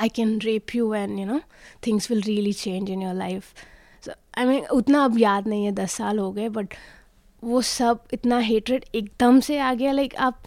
I 0.00 0.08
can 0.08 0.40
rape 0.40 0.66
you 0.74 0.94
and 0.94 1.18
you 1.18 1.26
know 1.26 1.40
things 1.86 2.10
will 2.10 2.20
really 2.20 2.52
change 2.52 2.90
in 2.90 3.02
your 3.02 3.14
life 3.14 3.44
I 4.38 4.44
mean 4.44 4.64
उतना 4.64 5.04
अब 5.04 5.18
याद 5.18 5.48
नहीं 5.48 5.64
है 5.64 5.72
दस 5.72 5.92
साल 5.92 6.18
हो 6.18 6.32
गए 6.32 6.48
बट 6.48 6.74
वो 7.44 7.62
सब 7.62 8.04
इतना 8.12 8.38
हेटरेड 8.38 8.84
एकदम 8.94 9.40
से 9.40 9.58
आ 9.58 9.74
गया 9.74 9.92
लाइक 9.92 10.16
आप 10.16 10.42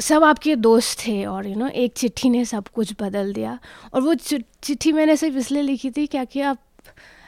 सब 0.00 0.24
आपके 0.24 0.56
दोस्त 0.56 0.98
थे 1.06 1.24
और 1.24 1.44
यू 1.46 1.50
you 1.50 1.60
नो 1.60 1.64
know, 1.64 1.76
एक 1.76 1.92
चिट्ठी 1.92 2.30
ने 2.30 2.44
सब 2.44 2.68
कुछ 2.68 2.94
बदल 3.00 3.32
दिया। 3.32 3.58
और 3.94 4.00
वो 4.00 4.14
चिट्ठी 4.14 4.92
मैंने 4.92 5.16
सिर्फ़ 5.16 5.36
इसलिए 5.36 5.62
लिखी 5.62 5.90
थी 5.90 6.06
क्या 6.06 6.24
कि 6.24 6.40
आप 6.40 6.58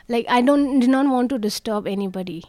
like 0.09 0.27
i 0.29 0.41
don't 0.41 0.81
did 0.81 0.89
not 0.89 1.07
want 1.07 1.29
to 1.29 1.39
disturb 1.39 1.87
anybody 1.87 2.43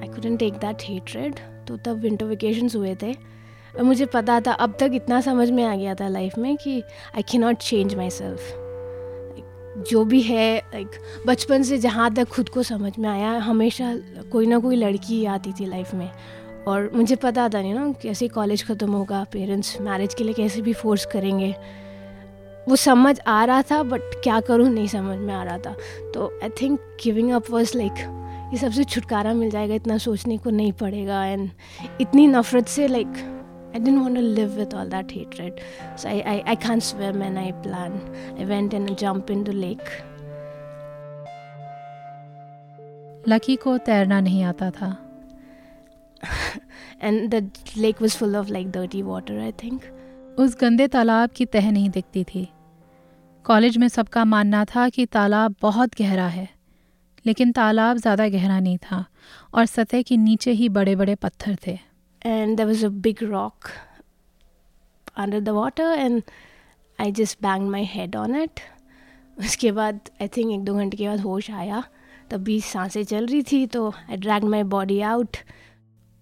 I 0.00 0.08
couldn't 0.08 0.38
take 0.38 0.58
that 0.60 0.82
hatred 0.82 1.40
तो 1.68 1.76
तब 1.76 2.00
विंटर 2.00 2.26
वेकेशंस 2.26 2.74
हुए 2.76 2.94
थे 3.02 3.12
और 3.12 3.82
मुझे 3.82 4.06
पता 4.06 4.40
था 4.40 4.52
अब 4.66 4.76
तक 4.80 4.90
इतना 4.94 5.20
समझ 5.20 5.50
में 5.50 5.64
आ 5.64 5.74
गया 5.76 5.94
था 5.94 6.08
लाइफ 6.08 6.38
में 6.38 6.56
कि 6.56 6.80
I 7.16 7.22
can 7.22 7.40
not 7.40 7.56
change 7.62 7.94
myself 8.10 8.63
जो 9.78 10.04
भी 10.04 10.20
है 10.22 10.56
लाइक 10.74 10.98
बचपन 11.26 11.62
से 11.62 11.78
जहाँ 11.78 12.12
तक 12.14 12.28
खुद 12.28 12.48
को 12.48 12.62
समझ 12.62 12.92
में 12.98 13.08
आया, 13.08 13.30
हमेशा 13.30 13.94
कोई 14.32 14.46
ना 14.46 14.58
कोई 14.58 14.76
लड़की 14.76 15.24
आती 15.26 15.52
थी 15.52 15.66
लाइफ 15.66 15.94
में। 15.94 16.10
और 16.66 16.90
मुझे 16.94 17.16
पता 17.16 17.48
था 17.48 17.60
नहीं 17.62 17.74
ना, 17.74 17.92
कैसे 18.02 18.28
कॉलेज 18.28 18.64
ख़त्म 18.66 18.92
होगा 18.92 19.24
पेरेंट्स 19.32 19.80
मैरिज 19.80 20.14
के 20.14 20.24
लिए 20.24 20.34
कैसे 20.34 20.60
भी 20.62 20.72
फोर्स 20.72 21.06
करेंगे। 21.06 21.54
वो 22.68 22.76
समझ 22.76 23.18
आ 23.20 23.44
रहा 23.44 23.62
था 23.62 23.82
बट 23.82 24.00
क्या 24.22 24.40
करूँ, 24.40 24.68
नहीं 24.68 24.86
समझ 24.88 25.18
में 25.18 25.34
आ 25.34 25.42
रहा 25.42 25.58
था। 25.58 25.76
तो 26.14 26.32
I 26.42 26.48
think 26.60 26.80
giving 27.04 27.30
up 27.32 27.50
was 27.50 27.76
like 27.76 27.92
ये 28.52 28.58
सबसे 28.58 28.84
छुटकारा 28.84 29.32
मिल 29.34 29.50
जाएगा, 29.50 29.74
इतना 29.74 29.98
सोचने 29.98 30.36
को 30.38 30.50
नहीं 30.50 30.72
पड़ेगा 30.72 31.24
एंड 31.24 31.50
इतनी 32.00 32.26
नफरत 32.26 32.66
से 32.68 32.88
like 32.88 33.33
I 33.74 33.78
didn't 33.78 34.02
want 34.02 34.14
to 34.14 34.22
live 34.22 34.56
with 34.56 34.72
all 34.72 34.86
that 34.86 35.10
hatred. 35.10 35.60
So 35.96 36.08
I, 36.08 36.22
I, 36.24 36.42
I 36.52 36.54
can't 36.54 36.82
swim 36.82 37.22
and 37.22 37.38
I 37.38 37.50
plan. 37.62 37.94
I 38.38 38.44
went 38.44 38.72
and 38.72 38.96
jumped 38.96 39.30
into 39.30 39.52
lake. 39.52 39.88
Lucky 43.28 43.56
को 43.56 43.76
तैरना 43.86 44.20
नहीं 44.20 44.42
आता 44.44 44.70
था 44.70 44.96
and 47.00 47.30
the 47.30 47.40
lake 47.76 48.00
was 48.00 48.14
full 48.16 48.36
of 48.36 48.50
like 48.50 48.70
dirty 48.72 49.02
water, 49.02 49.38
I 49.40 49.50
think. 49.62 49.82
उस 50.38 50.56
गंदे 50.60 50.86
तालाब 50.88 51.30
की 51.36 51.46
तह 51.46 51.70
नहीं 51.70 51.90
दिखती 51.90 52.24
थी 52.24 52.48
कॉलेज 53.44 53.76
में 53.78 53.88
सबका 53.88 54.24
मानना 54.24 54.64
था 54.74 54.88
कि 54.88 55.06
तालाब 55.16 55.54
बहुत 55.62 55.94
गहरा 55.98 56.26
है 56.28 56.48
लेकिन 57.26 57.52
तालाब 57.52 57.96
ज़्यादा 57.96 58.28
गहरा 58.28 58.58
नहीं 58.60 58.78
था 58.84 59.04
और 59.54 59.66
सतह 59.66 60.02
के 60.08 60.16
नीचे 60.16 60.52
ही 60.60 60.68
बड़े 60.78 60.96
बड़े 60.96 61.14
पत्थर 61.24 61.56
थे 61.66 61.78
and 62.24 62.58
there 62.58 62.66
was 62.66 62.82
a 62.82 62.90
big 62.90 63.22
rock 63.22 63.72
under 65.16 65.40
the 65.40 65.54
water 65.54 65.82
and 65.82 66.22
I 66.98 67.10
just 67.10 67.40
banged 67.40 67.70
my 67.70 67.84
head 67.84 68.16
on 68.16 68.34
it. 68.34 68.60
उसके 69.38 69.70
बाद 69.72 70.00
आई 70.22 70.28
थिंक 70.28 70.52
एक 70.52 70.64
दो 70.64 70.74
घंटे 70.74 70.96
के 70.96 71.08
बाद 71.08 71.20
होश 71.20 71.50
आया 71.50 71.82
तभी 72.30 72.60
साँसें 72.60 73.02
चल 73.04 73.26
रही 73.26 73.42
थी 73.42 73.66
तो 73.66 73.88
I 74.10 74.16
drag 74.16 74.44
my 74.44 74.62
body 74.62 75.00
out 75.00 75.36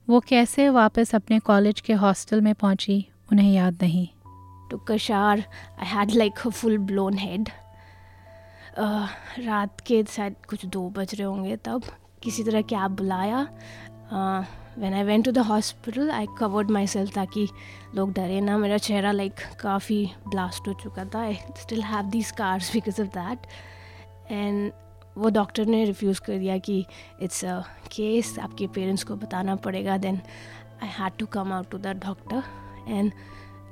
वो 0.08 0.20
कैसे 0.20 0.68
वापस 0.68 1.14
अपने 1.14 1.38
कॉलेज 1.38 1.80
के 1.80 1.92
हॉस्टल 1.92 2.40
में 2.40 2.54
पहुँची 2.54 2.96
उन्हें 3.32 3.52
याद 3.52 3.82
नहीं? 3.82 4.06
टू 4.70 4.78
कशार 4.88 5.44
I 5.78 5.86
had 5.86 6.10
like 6.10 6.46
a 6.46 6.50
full 6.50 6.78
blown 6.78 7.18
head 7.18 7.50
रात 8.78 9.80
के 9.80 10.02
शायद 10.04 10.36
कुछ 10.48 10.66
दो 10.66 10.88
बज 10.88 11.14
रहे 11.14 11.26
होंगे 11.26 11.56
तब 11.56 11.82
किसी 12.22 12.44
तरह 12.44 12.62
कैब 12.62 12.96
बुलाया 12.96 13.46
uh, 14.12 14.61
when 14.78 14.94
went 15.06 15.24
to 15.24 15.30
the 15.32 15.38
hospital 15.38 16.10
I 16.10 16.26
covered 16.38 16.70
myself 16.86 17.14
ताकि 17.14 17.48
लोग 17.94 18.12
डरे 18.12 18.40
ना। 18.40 18.56
मेरा 18.58 18.76
चेहरा 18.78 19.12
लाइक 19.12 19.40
काफ़ी 19.60 20.04
ब्लास्ट 20.28 20.68
हो 20.68 20.72
चुका 20.72 21.04
था। 21.04 21.20
I 21.20 21.34
still 21.60 21.82
have 21.82 22.06
the 22.10 22.22
scars 22.22 22.72
because 22.72 23.00
of 23.02 23.08
that 23.08 23.46
and 24.32 24.72
वो 25.18 25.30
डॉक्टर 25.30 25.66
ने 25.66 25.84
रिफ्यूज़ 25.84 26.20
कर 26.20 26.38
दिया 26.38 26.58
कि 26.58 26.84
इट्स 27.22 27.44
अ 27.44 27.60
केस 27.92 28.38
आपके 28.38 28.66
पेरेंट्स 28.66 29.04
को 29.04 29.16
बताना 29.16 29.56
पड़ेगा। 29.56 29.96
Then 29.96 30.20
I 30.82 30.88
had 30.88 31.12
to 31.18 31.26
come 31.26 31.52
out 31.52 31.70
to 31.70 31.78
the 31.78 31.96
doctor 32.06 32.42
and 32.88 33.12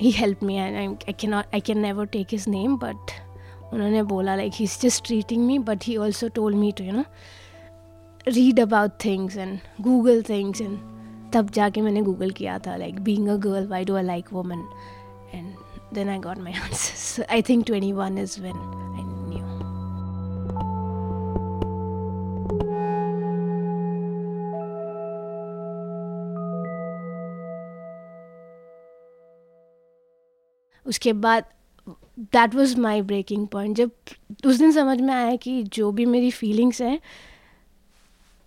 he 0.00 0.10
help 0.10 0.42
me 0.42 0.56
and 0.56 0.76
I 0.76 1.12
can 1.12 1.34
I 1.34 1.60
can 1.60 1.78
never 1.78 2.06
take 2.06 2.26
his 2.32 2.48
name 2.48 2.76
but 2.76 3.10
उन्होंने 3.72 4.02
बोला 4.02 4.36
like 4.36 4.52
he 4.54 4.64
is 4.64 4.78
just 4.80 5.04
treating 5.06 5.46
me 5.46 5.58
but 5.58 5.84
he 5.84 5.96
also 5.96 6.28
told 6.28 6.54
me 6.54 6.72
to 6.72 6.84
you 6.84 6.92
know 6.92 7.04
read 8.28 8.60
about 8.60 8.90
things 9.04 9.36
and 9.36 9.58
Google 9.80 10.22
things 10.28 10.60
and 10.60 10.78
तब 11.32 11.50
जाके 11.50 11.80
मैंने 11.80 12.02
Google 12.02 12.30
किया 12.30 12.58
था 12.58 12.76
like 12.76 13.00
being 13.00 13.28
a 13.28 13.36
girl 13.36 13.66
why 13.66 13.84
do 13.84 13.96
I 13.96 14.02
like 14.02 14.32
woman 14.32 14.68
and 15.34 15.54
then 15.94 16.08
I 16.08 16.18
got 16.18 16.38
my 16.38 16.52
answer 16.52 17.26
I 17.30 17.42
think 17.42 17.66
twenty 17.66 17.92
one 17.92 18.18
is 18.18 18.40
when 18.40 18.88
उसके 30.86 31.12
बाद 31.12 31.44
that 32.34 32.54
was 32.54 32.76
my 32.80 33.02
breaking 33.02 33.46
point 33.48 33.76
जब 33.76 33.90
उस 34.46 34.58
दिन 34.58 34.72
समझ 34.72 35.00
में 35.00 35.12
आया 35.14 35.36
कि 35.36 35.62
जो 35.72 35.90
भी 35.92 36.06
मेरी 36.06 36.30
फीलिंग्स 36.30 36.80
हैं 36.82 36.98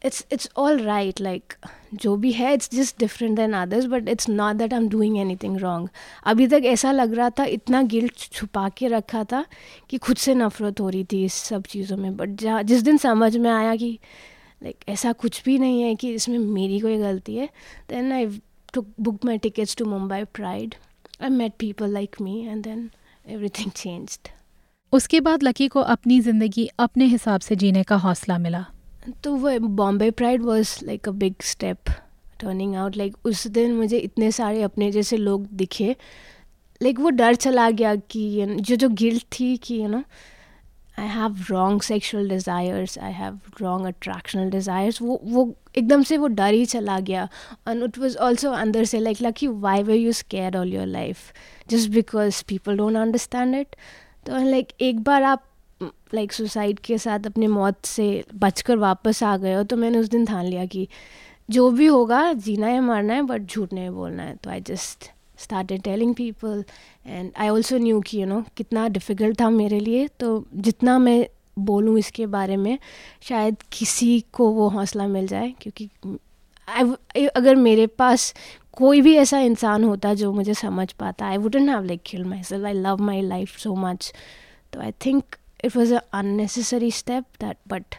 it's 0.05 0.23
it's 0.31 0.47
all 0.57 0.79
right 0.85 1.21
like 1.21 1.55
जो 1.93 2.15
भी 2.15 2.31
है 2.31 2.53
it's 2.53 2.69
just 2.73 2.99
different 2.99 3.35
than 3.35 3.53
others 3.53 3.85
but 3.85 4.09
it's 4.09 4.29
not 4.29 4.55
that 4.55 4.73
I 4.73 4.79
am 4.79 4.89
doing 4.89 5.17
anything 5.17 5.57
wrong 5.57 5.89
अभी 6.23 6.47
तक 6.47 6.61
ऐसा 6.65 6.91
लग 6.91 7.13
रहा 7.13 7.29
था 7.29 7.45
इतना 7.45 7.81
गिल्ट 7.81 8.17
छुपा 8.31 8.69
के 8.69 8.87
रखा 8.87 9.23
था 9.23 9.45
कि 9.89 9.97
खुद 9.97 10.17
से 10.17 10.35
नफरत 10.35 10.79
हो 10.79 10.89
रही 10.89 11.03
थी 11.03 11.23
इस 11.25 11.33
सब 11.33 11.63
चीज़ों 11.63 11.97
में। 11.97 12.17
बट 12.17 12.29
जहाँ 12.29 12.63
जिस 12.63 12.81
दिन 12.81 12.97
समझ 12.97 13.37
में 13.37 13.51
आया 13.51 13.75
कि 13.75 13.99
लाइक 14.63 14.75
like, 14.75 14.89
ऐसा 14.89 15.11
कुछ 15.13 15.43
भी 15.43 15.57
नहीं 15.59 15.81
है 15.81 15.95
कि 15.95 16.13
इसमें 16.13 16.39
मेरी 16.39 16.79
कोई 16.79 16.97
गलती 16.97 17.35
है 17.35 17.49
then 17.89 18.11
I 18.11 18.41
to 18.73 18.85
book 18.99 19.25
my 19.25 19.37
tickets 19.37 19.75
to 19.75 19.85
Mumbai 19.85 20.23
pride 20.23 20.75
I 21.21 21.29
met 21.29 21.53
people 21.59 21.89
like 21.89 22.15
me 22.21 22.45
and 22.45 22.63
then 22.63 22.89
everything 23.29 23.71
changed 23.71 24.29
उसके 24.93 25.19
बाद 25.19 25.43
लकी 25.43 25.67
को 25.67 25.81
अपनी 25.81 26.19
ज़िंदगी 26.19 26.69
अपने 26.79 27.05
हिसाब 27.05 27.41
से 27.41 27.55
जीने 27.55 27.83
का 27.83 27.95
हौसला 27.95 28.37
मिला। 28.37 28.65
तो 29.23 29.35
वो 29.35 29.57
Bombay 29.59 30.09
pride 30.11 30.41
was 30.41 30.77
like 30.85 31.07
a 31.07 31.11
big 31.13 31.41
step 31.43 31.89
turning 32.39 32.75
out 32.75 32.97
like 32.97 33.15
उस 33.25 33.47
दिन 33.47 33.73
मुझे 33.75 33.97
इतने 33.97 34.31
सारे 34.31 34.61
अपने 34.63 34.91
जैसे 34.91 35.17
लोग 35.17 35.47
दिखे। 35.53 35.95
लाइक 36.81 36.95
like, 36.95 37.03
वो 37.03 37.09
डर 37.09 37.35
चला 37.35 37.69
गया 37.71 37.95
कि 37.95 38.45
जो 38.59 38.75
जो 38.75 38.89
गिल्ट 38.91 39.23
थी 39.39 39.55
कि 39.57 39.81
you 39.81 39.87
know 39.87 40.03
I 40.99 41.07
have 41.07 41.35
wrong 41.49 41.81
sexual 41.81 42.29
desires 42.29 42.97
I 42.99 43.11
have 43.11 43.39
wrong 43.61 43.87
attractional 43.87 44.49
desires 44.49 45.01
वो 45.01 45.19
वो 45.23 45.53
एकदम 45.77 46.03
से 46.03 46.17
वो 46.17 46.27
डर 46.27 46.53
ही 46.53 46.65
चला 46.65 46.99
गया। 46.99 47.27
एंड 47.67 47.83
इट 47.83 47.97
वॉज़ 47.99 48.17
ऑल्सो 48.17 48.51
अंदर 48.51 48.85
से 48.85 48.99
like 48.99 49.21
Lucky 49.21 49.47
why 49.47 49.83
way 49.83 49.95
you 49.95 50.11
scare 50.13 50.57
all 50.57 50.73
your 50.73 50.85
life 50.87 51.31
just 51.69 51.89
because 51.91 52.43
people 52.47 52.77
don't 52.77 52.97
understand 52.97 53.55
it 53.55 53.75
तो 54.25 54.43
लाइक 54.49 54.67
एक 54.81 54.99
बार 55.03 55.23
आप 55.23 55.45
लाइक 55.85 56.29
like, 56.29 56.37
सुसाइड 56.37 56.79
के 56.79 56.97
साथ 56.97 57.25
अपने 57.25 57.47
मौत 57.47 57.85
से 57.85 58.23
बचकर 58.35 58.77
वापस 58.77 59.23
आ 59.23 59.35
गए 59.37 59.53
हो 59.53 59.63
तो 59.63 59.77
मैंने 59.77 59.99
उस 59.99 60.09
दिन 60.09 60.25
ठान 60.25 60.45
लिया 60.45 60.65
कि 60.65 60.87
जो 61.49 61.69
भी 61.71 61.85
होगा 61.85 62.33
जीना 62.33 62.67
है 62.67 62.79
मरना 62.81 63.13
है 63.13 63.21
बट 63.21 63.41
झूठ 63.41 63.73
नहीं 63.73 63.89
बोलना 63.89 64.23
है। 64.23 64.35
तो 64.35 64.49
I 64.49 64.61
just 64.61 65.09
started 65.37 65.81
telling 65.81 66.15
people 66.15 66.63
and 67.07 67.31
I 67.37 67.49
also 67.49 67.77
knew 67.77 68.01
कि 68.01 68.21
यू 68.21 68.25
नो 68.27 68.43
कितना 68.57 68.87
डिफ़िकल्ट 68.87 69.39
था 69.41 69.49
मेरे 69.49 69.79
लिए। 69.79 70.07
तो 70.07 70.45
जितना 70.55 70.97
मैं 70.99 71.25
बोलूँ 71.59 71.97
इसके 71.99 72.25
बारे 72.25 72.57
में 72.57 72.77
शायद 73.21 73.55
किसी 73.71 74.19
को 74.33 74.49
वो 74.49 74.67
हौसला 74.69 75.07
मिल 75.07 75.27
जाए 75.27 75.53
क्योंकि 75.61 75.89
आई 76.67 77.25
अगर 77.25 77.55
मेरे 77.55 77.87
पास 77.87 78.33
कोई 78.71 79.01
भी 79.01 79.15
ऐसा 79.17 79.39
इंसान 79.39 79.83
होता 79.83 80.13
जो 80.13 80.31
मुझे 80.33 80.53
समझ 80.53 80.91
पाता 80.91 81.25
I 81.25 81.37
wouldn't 81.37 81.69
have 81.69 81.83
like 81.83 82.01
kill 82.05 82.23
myself 82.43 82.65
I 82.65 82.73
love 82.73 83.01
my 83.01 83.21
life 83.21 83.57
so 83.57 83.75
much 83.75 84.13
तो 84.73 84.79
I 84.79 84.91
think 85.05 85.35
it 85.62 85.74
was 85.74 85.90
an 85.90 86.00
unnecessary 86.12 86.90
step 86.90 87.24
that 87.38 87.58
but 87.66 87.96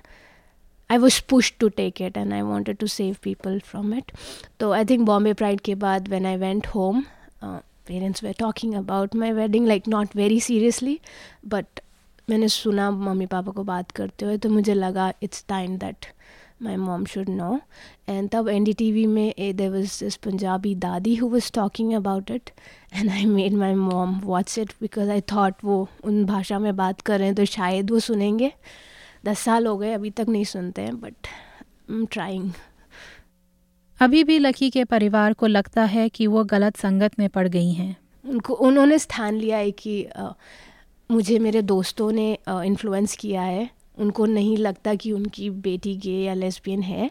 I 0.89 0.97
was 0.97 1.19
pushed 1.19 1.59
to 1.59 1.69
take 1.69 2.01
it 2.01 2.17
and 2.17 2.33
I 2.33 2.41
wanted 2.41 2.79
to 2.79 2.87
save 2.87 3.21
people 3.21 3.59
from 3.59 3.93
it. 3.93 4.11
So 4.59 4.73
I 4.73 4.83
think 4.83 5.05
Bombay 5.05 5.35
Pride 5.35 5.61
ke 5.61 5.75
baad 5.83 6.07
when 6.07 6.25
I 6.25 6.35
went 6.35 6.67
home, 6.77 7.05
uh, 7.41 7.59
parents 7.85 8.23
were 8.23 8.33
talking 8.33 8.73
about 8.73 9.13
my 9.13 9.31
wedding 9.31 9.67
like 9.67 9.85
not 9.85 10.13
very 10.13 10.39
seriously, 10.39 11.01
but 11.43 11.81
मैंने 12.29 12.47
सुना 12.53 12.89
mummy 12.91 13.25
papa 13.25 13.51
को 13.51 13.63
बात 13.63 13.91
करते 13.99 14.25
हुए 14.25 14.37
तो 14.37 14.49
मुझे 14.49 14.73
लगा 14.73 15.13
it's 15.23 15.45
time 15.49 15.77
that 15.77 16.05
my 16.60 16.76
mom 16.76 17.04
should 17.04 17.28
know. 17.28 17.60
And 18.06 18.30
tab 18.30 18.46
NDTV 18.46 19.06
mein 19.08 19.32
eh, 19.36 19.52
there 19.52 19.70
was 19.70 19.98
this 19.98 20.16
Punjabi 20.16 20.74
dadi 20.74 21.16
who 21.18 21.26
was 21.26 21.50
talking 21.50 21.94
about 21.94 22.30
it, 22.30 22.52
and 22.92 23.10
I 23.10 23.24
made 23.24 23.52
my 23.52 23.74
mom 23.74 24.20
watch 24.22 24.56
it 24.58 24.74
because 24.80 25.08
I 25.08 25.20
thought 25.20 25.64
वो 25.64 25.88
उन 26.04 26.24
भाषा 26.26 26.58
में 26.58 26.74
बात 26.76 27.00
कर 27.00 27.22
हैं 27.22 27.34
तो 27.34 27.44
शायद 27.44 27.90
वो 27.90 27.98
सुनेंगे। 28.00 28.52
दस 29.26 29.38
साल 29.38 29.66
हो 29.66 29.76
गए 29.78 29.92
अभी 29.92 30.10
तक 30.10 30.26
नहीं 30.28 30.44
सुनते 30.44 30.82
हैं 30.82 31.00
बट 31.00 31.14
आई 31.26 31.94
एम 31.94 32.06
ट्राइंग 32.06 32.50
अभी 34.00 34.24
भी 34.24 34.38
लकी 34.38 34.70
के 34.70 34.84
परिवार 34.84 35.32
को 35.32 35.46
लगता 35.46 35.84
है 35.84 36.08
कि 36.08 36.26
वो 36.26 36.44
गलत 36.44 36.76
संगत 36.76 37.18
में 37.18 37.28
पड़ 37.28 37.48
गई 37.48 37.72
हैं। 37.72 37.96
उनको 38.28 38.54
उन्होंने 38.54 38.98
स्थान 38.98 39.34
लिया 39.34 39.56
है 39.56 39.70
कि 39.70 40.04
आ, 40.04 40.28
मुझे 41.10 41.38
मेरे 41.38 41.62
दोस्तों 41.62 42.12
ने 42.12 42.38
इन्फ्लुएंस 42.48 43.16
किया 43.16 43.42
है। 43.42 43.70
उनको 43.98 44.26
नहीं 44.26 44.56
लगता 44.56 44.94
कि 44.94 45.12
उनकी 45.12 45.48
बेटी 45.50 45.94
गे 45.96 46.18
या 46.18 46.34
लेस्बियन 46.34 46.82
है। 46.82 47.10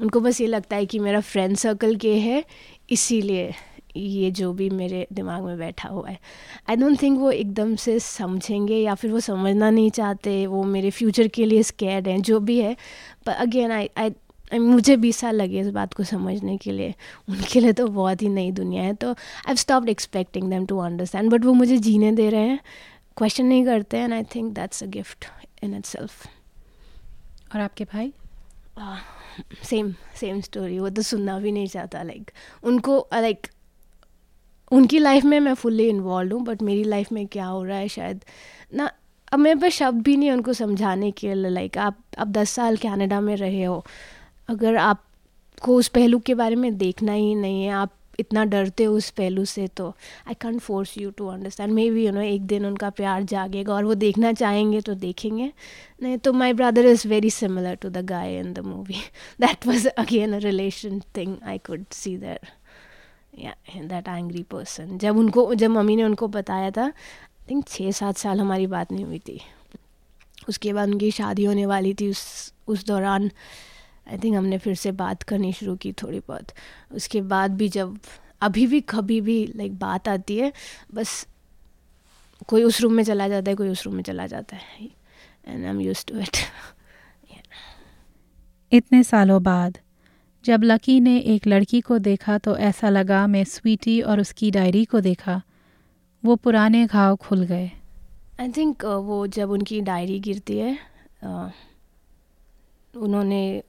उनको 0.00 0.20
बस 0.20 0.40
ये 0.40 0.46
लगता 0.46 0.76
है 0.76 0.86
कि 0.86 0.98
मेरा 0.98 1.20
फ्रेंड 1.20 1.56
सर्कल 1.56 1.94
गे 1.94 2.14
है, 2.14 2.44
इसीलिए 2.90 3.52
ये 3.96 4.30
जो 4.30 4.52
भी 4.52 4.68
मेरे 4.70 5.06
दिमाग 5.12 5.42
में 5.44 5.58
बैठा 5.58 5.88
हुआ 5.88 6.08
है। 6.08 6.18
आई 6.68 6.76
डोंट 6.76 7.00
थिंक 7.02 7.18
वो 7.18 7.30
एकदम 7.30 7.74
से 7.76 7.98
समझेंगे 7.98 8.76
या 8.76 8.94
फिर 8.94 9.10
वो 9.12 9.20
समझना 9.20 9.70
नहीं 9.70 9.90
चाहते, 9.90 10.46
वो 10.46 10.62
मेरे 10.64 10.90
फ्यूचर 10.90 11.28
के 11.28 11.44
लिए 11.44 11.62
स्कैड 11.62 12.08
हैं, 12.08 12.20
जो 12.22 12.40
भी 12.40 12.58
है। 12.60 12.76
पर 13.26 13.32
अगेन 13.32 13.70
आई 13.70 13.90
आई 13.98 14.58
मुझे 14.58 14.96
बीस 14.96 15.16
साल 15.16 15.36
लगे 15.36 15.60
इस 15.60 15.68
बात 15.70 15.92
को 15.94 16.04
समझने 16.04 16.56
के 16.56 16.72
लिए। 16.72 16.94
उनके 17.28 17.60
लिए 17.60 17.72
तो 17.72 17.86
बहुत 17.88 18.22
ही 18.22 18.28
नई 18.28 18.50
दुनिया 18.52 18.82
है 18.82 18.94
तो 18.94 19.10
I 19.48 19.56
stop 19.56 19.88
expecting 19.88 20.48
them 20.50 20.66
to 20.66 20.78
understand 20.78 21.30
but 21.30 21.44
वो 21.44 21.52
मुझे 21.54 21.76
जीने 21.78 22.12
दे 22.12 22.28
रहे 22.30 22.48
हैं। 22.48 22.58
क्वेश्चन 23.16 23.46
नहीं 23.46 23.64
करते 23.64 23.98
and 23.98 24.12
I 24.12 24.22
think 24.34 24.52
that's 24.54 24.82
a 24.82 24.86
gift 24.88 25.24
in 25.62 25.74
itself 25.84 26.26
और 27.54 27.60
आपके 27.60 27.84
भाई? 27.84 28.12
सेम 29.64 29.94
सेम 30.16 30.40
स्टोरी 30.40 30.78
वो 30.78 30.90
तो 30.90 31.02
सुनना 31.02 31.38
भी 31.38 31.52
नहीं 31.52 31.66
चाहता 31.66 32.02
लाइक 32.02 32.22
like, 32.22 32.64
उनको 32.64 33.08
लाइक 33.14 33.40
like, 33.40 33.56
उनकी 34.72 34.98
लाइफ 34.98 35.24
में 35.24 35.40
मैं 35.40 35.54
फुल्ली 35.54 35.88
इन्वॉल्व 35.88 36.36
हूँ 36.36 36.44
बट 36.44 36.62
मेरी 36.62 36.84
लाइफ 36.84 37.12
में 37.12 37.26
क्या 37.26 37.46
हो 37.46 37.64
रहा 37.64 37.78
है 37.78 37.88
शायद? 37.88 38.24
ना 38.74 38.90
अब 39.32 39.38
मेरे 39.38 39.60
पास 39.60 39.72
शब्द 39.72 40.02
भी 40.02 40.16
नहीं 40.16 40.30
उनको 40.30 40.52
समझाने 40.52 41.10
के 41.10 41.34
लिए 41.34 41.50
लाइक 41.50 41.78
आप 41.78 41.98
अब 42.18 42.32
दस 42.32 42.50
साल 42.50 42.76
कनाडा 42.76 43.20
में 43.20 43.36
रहे 43.36 43.64
हो 43.64 43.86
अगर 44.48 44.76
आपको 44.76 45.76
उस 45.76 45.88
पहलू 45.88 46.18
के 46.18 46.34
बारे 46.34 46.56
में 46.56 46.78
देखना 46.78 47.12
ही 47.12 47.34
नहीं 47.34 47.64
है 47.64 47.70
आप 47.70 47.92
इतना 48.20 48.44
डरते 48.44 48.84
हो 48.84 48.94
उस 48.96 49.10
पहलू 49.10 49.44
से 49.44 49.66
तो 49.76 49.88
I 50.28 50.34
can't 50.42 50.60
force 50.60 50.96
you 50.98 51.10
to 51.10 51.26
understand 51.26 51.72
maybe 51.90 52.04
you 52.06 52.12
know 52.12 52.20
एक 52.20 52.46
दिन 52.46 52.66
उनका 52.66 52.90
प्यार 52.90 53.22
जागेगा 53.24 53.74
और 53.74 53.84
वो 53.84 53.94
देखना 53.96 54.32
चाहेंगे 54.32 54.80
तो 54.80 54.94
देखेंगे। 54.96 55.52
नहीं 56.02 56.18
तो 56.18 56.32
my 56.32 56.52
brother 56.52 56.86
is 56.86 57.06
very 57.08 57.30
similar 57.30 57.74
to 57.74 57.88
the 57.88 58.04
guy 58.06 58.38
in 58.38 58.52
the 58.52 58.58
movie 58.66 59.00
that 59.40 59.66
was 59.66 59.88
again 59.88 60.34
a 60.34 60.38
relation 60.40 61.00
thing 61.16 61.36
I 61.44 61.58
could 61.66 61.84
see 61.92 62.16
that 62.16 62.48
that 63.84 64.08
angry 64.08 64.42
person 64.42 64.98
जब 64.98 65.16
उनको, 65.16 65.54
जब 65.54 65.70
मम्मी 65.70 65.96
ने 65.96 66.04
उनको 66.04 66.28
बताया 66.28 66.70
था 66.70 66.84
आई 66.84 67.50
थिंक 67.50 67.68
छः 67.68 67.90
सात 67.92 68.16
साल 68.16 68.40
हमारी 68.40 68.66
बात 68.66 68.92
नहीं 68.92 69.04
हुई 69.04 69.18
थी। 69.18 69.40
उसके 70.48 70.72
बाद 70.72 70.88
उनकी 70.88 71.10
शादी 71.10 71.44
होने 71.44 71.66
वाली 71.66 71.92
थी 71.94 72.08
उस 72.10 72.52
उस 72.68 72.86
दौरान। 72.86 73.30
आई 74.06 74.18
थिंक 74.18 74.36
हमने 74.36 74.58
फिर 74.58 74.74
से 74.74 74.92
बात 74.92 75.22
करनी 75.22 75.52
शुरू 75.52 75.76
की 75.76 75.92
थोड़ी 75.92 76.20
बहुत। 76.20 76.52
उसके 76.92 77.20
बाद 77.22 77.56
भी 77.56 77.68
जब 77.68 77.98
अभी 78.40 78.66
भी 78.66 78.80
कभी 78.80 79.20
भी 79.20 79.44
लाइक 79.56 79.78
बात 79.78 80.08
आती 80.08 80.36
है 80.36 80.52
बस 80.94 81.26
कोई 82.48 82.62
उस 82.62 82.80
रूम 82.80 82.92
में 82.92 83.04
चला 83.04 83.28
जाता 83.28 83.50
है 83.50 83.56
कोई 83.56 83.68
उस 83.68 83.84
रूम 83.86 83.94
में 83.94 84.02
चला 84.02 84.26
जाता 84.26 84.56
है। 84.56 84.84
And 84.84 85.64
I 85.64 85.70
am 85.70 85.80
use 85.80 86.04
to 86.06 86.18
it 86.18 86.36
इतने 88.72 89.02
सालों 89.02 89.42
बाद 89.42 89.78
जब 90.44 90.62
लकी 90.64 91.00
ने 91.00 91.18
एक 91.18 91.46
लड़की 91.46 91.80
को 91.80 91.98
देखा 91.98 92.38
तो 92.38 92.56
ऐसा 92.56 92.88
लगा 92.88 93.26
मैं 93.26 93.44
स्वीटी 93.44 94.00
और 94.00 94.20
उसकी 94.20 94.50
डायरी 94.50 94.84
को 94.84 95.00
देखा 95.00 95.40
वो 96.24 96.36
पुराने 96.36 96.86
घाव 96.86 97.16
खुल 97.16 97.42
गए। 97.44 97.70
आई 98.40 98.48
थिंक 98.48 98.84
वो 98.84 99.26
जब 99.26 99.50
उनकी 99.50 99.80
डायरी 99.80 100.18
गिरती 100.20 100.58
है 100.58 100.78
uh, 101.24 101.50
उन्होंने 102.96 103.62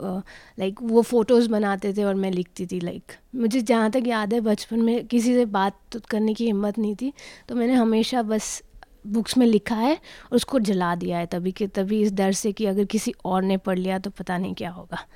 लाइक 0.60 0.80
वो 0.82 1.02
फ़ोटोज़ 1.02 1.50
बनाते 1.50 1.94
थे 1.94 2.04
और 2.04 2.16
मैं 2.16 2.32
लिखती 2.32 2.66
थी 2.66 2.80
लाइक 2.80 3.12
मुझे 3.36 3.62
जहाँ 3.62 3.92
तक 3.92 4.04
याद 4.08 4.34
है 4.34 4.42
बचपन 4.42 4.82
में 4.82 5.08
किसी 5.08 5.34
से 5.34 5.46
बात 5.46 5.80
तो 5.92 6.00
करने 6.10 6.34
की 6.34 6.46
हिम्मत 6.46 6.80
नहीं 6.80 6.96
थी 6.96 7.14
तो 7.50 7.56
मैंने 7.56 7.74
हमेशा 7.74 8.22
बस 8.22 8.64
बुक्स 9.08 9.38
में 9.38 9.48
लिखा 9.48 9.76
है 9.76 9.94
और 9.96 10.36
उसको 10.36 10.60
जला 10.60 10.96
दिया 10.96 11.18
है 11.18 11.26
तभी 11.26 11.52
कि 11.52 11.68
तभी 11.68 12.02
इस 12.02 12.14
डर 12.14 12.32
से 12.32 12.52
कि 12.52 12.66
अगर 12.66 12.86
किसी 12.86 13.14
और 13.26 13.44
ने 13.44 13.58
पढ़ 13.58 13.80
लिया 13.80 14.00
तो 14.00 14.10
पता 14.10 14.38
नहीं 14.38 14.54
क्या 14.54 14.72
होगा। 14.72 15.08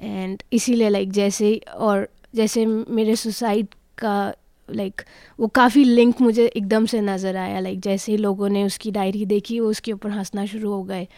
एंड 0.00 0.42
इसीलिए 0.52 0.88
लाइक 0.88 1.12
जैसे 1.12 1.60
और 1.76 2.08
जैसे 2.34 2.66
मेरे 2.66 3.16
सुसाइड 3.16 3.66
का 3.98 4.34
लाइक 4.70 4.94
like, 4.94 5.08
वो 5.40 5.46
काफ़ी 5.46 5.84
लिंक 5.84 6.20
मुझे 6.20 6.46
एकदम 6.46 6.86
से 6.86 7.00
नज़र 7.00 7.36
आया 7.36 7.60
लाइक 7.60 7.74
like, 7.74 7.88
जैसे 7.88 8.12
ही 8.12 8.18
लोगों 8.18 8.48
ने 8.48 8.64
उसकी 8.64 8.90
डायरी 8.90 9.26
देखी 9.26 9.60
वो 9.60 9.70
उसके 9.70 9.92
ऊपर 9.92 10.10
हंसना 10.10 10.46
शुरू 10.46 10.72
हो 10.72 10.82
गए 10.82 11.08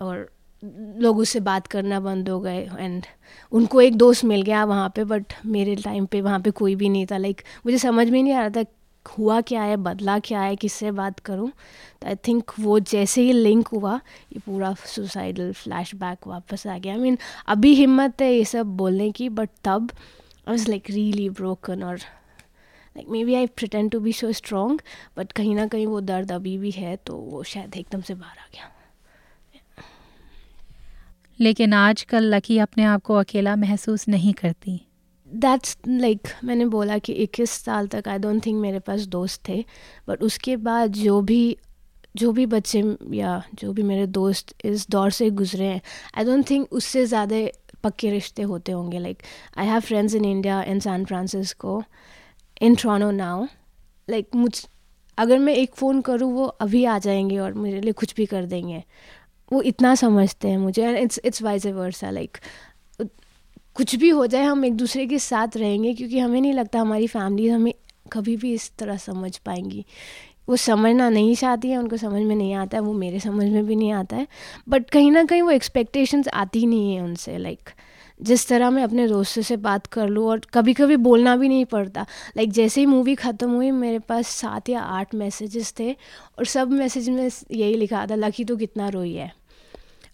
और 0.00 0.35
लोग 0.64 1.18
उससे 1.18 1.40
बात 1.40 1.66
करना 1.66 2.00
बंद 2.00 2.28
हो 2.28 2.40
गए 2.40 2.70
एंड 2.78 3.04
उनको 3.52 3.80
एक 3.80 3.96
दोस्त 3.96 4.24
मिल 4.24 4.42
गया 4.42 4.64
वहाँ 4.64 4.92
पे 4.96 5.04
बट 5.04 5.32
मेरे 5.46 5.76
टाइम 5.76 6.06
पे 6.06 6.20
वहाँ 6.20 6.40
पे 6.40 6.50
कोई 6.50 6.74
भी 6.74 6.88
नहीं 6.88 7.06
था। 7.06 7.16
लाइक 7.16 7.36
like, 7.36 7.66
मुझे 7.66 7.78
समझ 7.78 8.10
में 8.10 8.22
नहीं 8.22 8.34
आ 8.34 8.46
रहा 8.46 8.50
था 8.50 8.64
हुआ 9.18 9.40
क्या 9.40 9.62
है 9.62 9.76
बदला 9.76 10.18
क्या 10.18 10.40
है 10.40 10.56
किससे 10.56 10.90
बात 10.90 11.20
करूँ? 11.20 11.50
तो 12.02 12.08
आई 12.08 12.14
थिंक 12.28 12.52
वो 12.60 12.78
जैसे 12.80 13.22
ही 13.22 13.32
लिंक 13.32 13.68
हुआ 13.68 13.94
ये 14.32 14.38
पूरा 14.38 14.74
सुसाइडल 14.86 15.52
फ्लैशबैक 15.52 16.26
वापस 16.26 16.66
आ 16.66 16.78
गया। 16.78 16.92
आई 16.92 16.98
I 16.98 17.02
मीन 17.02 17.14
mean, 17.16 17.26
अभी 17.46 17.74
हिम्मत 17.74 18.22
है 18.22 18.32
ये 18.34 18.44
सब 18.44 18.76
बोलने 18.76 19.10
की 19.10 19.28
बट 19.28 19.48
तब 19.64 19.90
I 20.48 20.52
was 20.52 20.68
like 20.70 20.90
really 20.90 21.28
broken 21.30 21.82
और 21.82 21.96
like 21.96 23.08
maybe 23.24 23.34
I 23.34 23.46
pretend 23.46 23.90
to 23.90 24.00
be 24.00 24.12
so 24.12 24.32
strong 24.32 24.82
but 25.18 25.32
कहीं 25.32 25.54
ना 25.54 25.66
कहीं 25.66 25.86
वो 25.86 26.00
दर्द 26.00 26.32
अभी 26.32 26.58
भी 26.58 26.70
है 26.70 26.96
तो 26.96 27.16
वो 27.16 27.42
शायद 27.42 27.76
एकदम 27.76 28.00
से 28.00 28.14
बाहर 28.14 28.38
आ 28.38 28.48
गया। 28.54 28.72
लेकिन 31.38 31.72
आजकल 31.74 32.34
लकी 32.34 32.58
अपने 32.58 32.84
आप 32.84 33.02
को 33.02 33.14
अकेला 33.14 33.56
महसूस 33.56 34.08
नहीं 34.08 34.32
करती। 34.34 34.80
दैट्स 35.28 35.76
लाइक 35.88 36.18
like, 36.18 36.44
मैंने 36.44 36.66
बोला 36.66 36.98
कि 36.98 37.12
इक्कीस 37.12 37.50
साल 37.50 37.86
तक 37.88 38.08
आई 38.08 38.18
डोंट 38.18 38.44
थिंक 38.46 38.60
मेरे 38.60 38.78
पास 38.78 39.06
दोस्त 39.08 39.40
थे 39.48 39.64
बट 40.08 40.22
उसके 40.22 40.56
बाद 40.58 40.92
जो 40.94 41.20
भी 41.20 41.56
जो 42.16 42.30
भी 42.32 42.46
बच्चे 42.46 42.82
या 43.12 43.42
जो 43.54 43.72
भी 43.72 43.82
मेरे 43.82 44.06
दोस्त 44.08 44.54
इस 44.64 44.88
दौर 44.90 45.10
से 45.10 45.28
गुजरे 45.32 45.64
हैं 45.64 45.80
आई 46.16 46.24
डोंट 46.24 46.48
थिंक 46.50 46.72
उससे 46.72 47.04
ज़्यादा 47.06 47.46
पक्के 47.84 48.10
रिश्ते 48.10 48.42
होते 48.42 48.72
होंगे। 48.72 48.98
Like 48.98 49.22
I 49.58 49.66
have 49.66 49.80
friends 49.80 50.14
in 50.14 50.24
India 50.24 50.62
in 50.62 50.80
San 50.80 51.04
Francisco 51.04 51.82
in 52.62 52.74
Toronto 52.74 53.10
now 53.10 53.44
like 54.08 54.34
मुझ 54.36 54.52
अगर 55.18 55.38
मैं 55.38 55.54
एक 55.54 55.74
फ़ोन 55.74 56.00
करूँ 56.00 56.32
वो 56.32 56.46
अभी 56.46 56.84
आ 56.84 56.98
जाएँगे 56.98 57.38
और 57.38 57.52
मेरे 57.54 57.80
लिए 57.80 57.92
कुछ 57.92 58.14
भी 58.14 58.26
कर 58.26 58.46
देंगे। 58.46 58.82
वो 59.52 59.62
इतना 59.62 59.94
समझते 59.94 60.48
हैं 60.48 60.58
मुझे 60.58 60.84
and 60.84 60.98
it's 60.98 61.20
it's 61.24 61.42
vice 61.42 61.66
a 61.66 61.72
versa 61.72 62.10
like 62.10 62.38
कुछ 63.76 63.94
भी 63.94 64.08
हो 64.08 64.26
जाए 64.26 64.44
हम 64.44 64.64
एक 64.64 64.74
दूसरे 64.74 65.06
के 65.06 65.18
साथ 65.18 65.56
रहेंगे, 65.56 65.92
क्योंकि 65.94 66.18
हमें 66.18 66.40
नहीं 66.40 66.52
लगता 66.52 66.80
हमारी 66.80 67.06
फैमिली 67.06 67.48
हमें 67.48 67.72
कभी 68.12 68.36
भी 68.36 68.52
इस 68.54 68.70
तरह 68.78 68.96
समझ 68.96 69.36
पाएँगी। 69.38 69.84
वो 70.48 70.56
समझना 70.56 71.08
नहीं 71.08 71.34
चाहती 71.34 71.70
है, 71.70 71.76
उनको 71.76 71.96
समझ 71.96 72.22
में 72.22 72.34
नहीं 72.36 72.54
आता 72.54 72.76
है, 72.76 72.82
वो 72.82 72.92
मेरे 72.92 73.20
समझ 73.20 73.46
में 73.46 73.66
भी 73.66 73.76
नहीं 73.76 73.92
आता 73.92 74.16
है 74.16 74.26
बट 74.68 74.90
कहीं 74.90 75.10
ना 75.10 75.24
कहीं 75.24 75.42
वो 75.42 75.50
एक्सपेक्टेशंस 75.50 76.28
आती 76.28 76.64
नहीं 76.66 76.94
है 76.94 77.02
उनसे 77.02 77.36
लाइक 77.38 77.70
जिस 78.20 78.46
तरह 78.48 78.70
मैं 78.70 78.82
अपने 78.82 79.06
दोस्तों 79.08 79.42
से 79.42 79.56
बात 79.58 79.86
कर 79.86 80.08
लूँ 80.08 80.26
और 80.28 80.40
कभी 80.54 80.74
कभी 80.74 80.96
बोलना 80.98 81.36
भी 81.36 81.48
नहीं 81.48 81.64
पड़ता। 81.64 82.06
लाइक 82.36 82.52
जैसे 82.52 82.80
ही 82.80 82.86
मूवी 82.86 83.14
ख़त्म 83.14 83.50
हुई, 83.50 83.70
मेरे 83.70 83.98
पास 83.98 84.28
सात 84.28 84.68
या 84.68 84.80
आठ 84.80 85.14
मैसेजेस 85.14 85.74
थे 85.78 85.92
और 85.92 86.44
सब 86.46 86.70
मैसेज 86.72 87.08
में 87.08 87.24
यही 87.24 87.74
लिखा 87.74 88.06
था, 88.06 88.14
लकी 88.14 88.44
तो 88.44 88.56
कितना 88.56 88.88
रोई 88.88 89.14
है? 89.14 89.32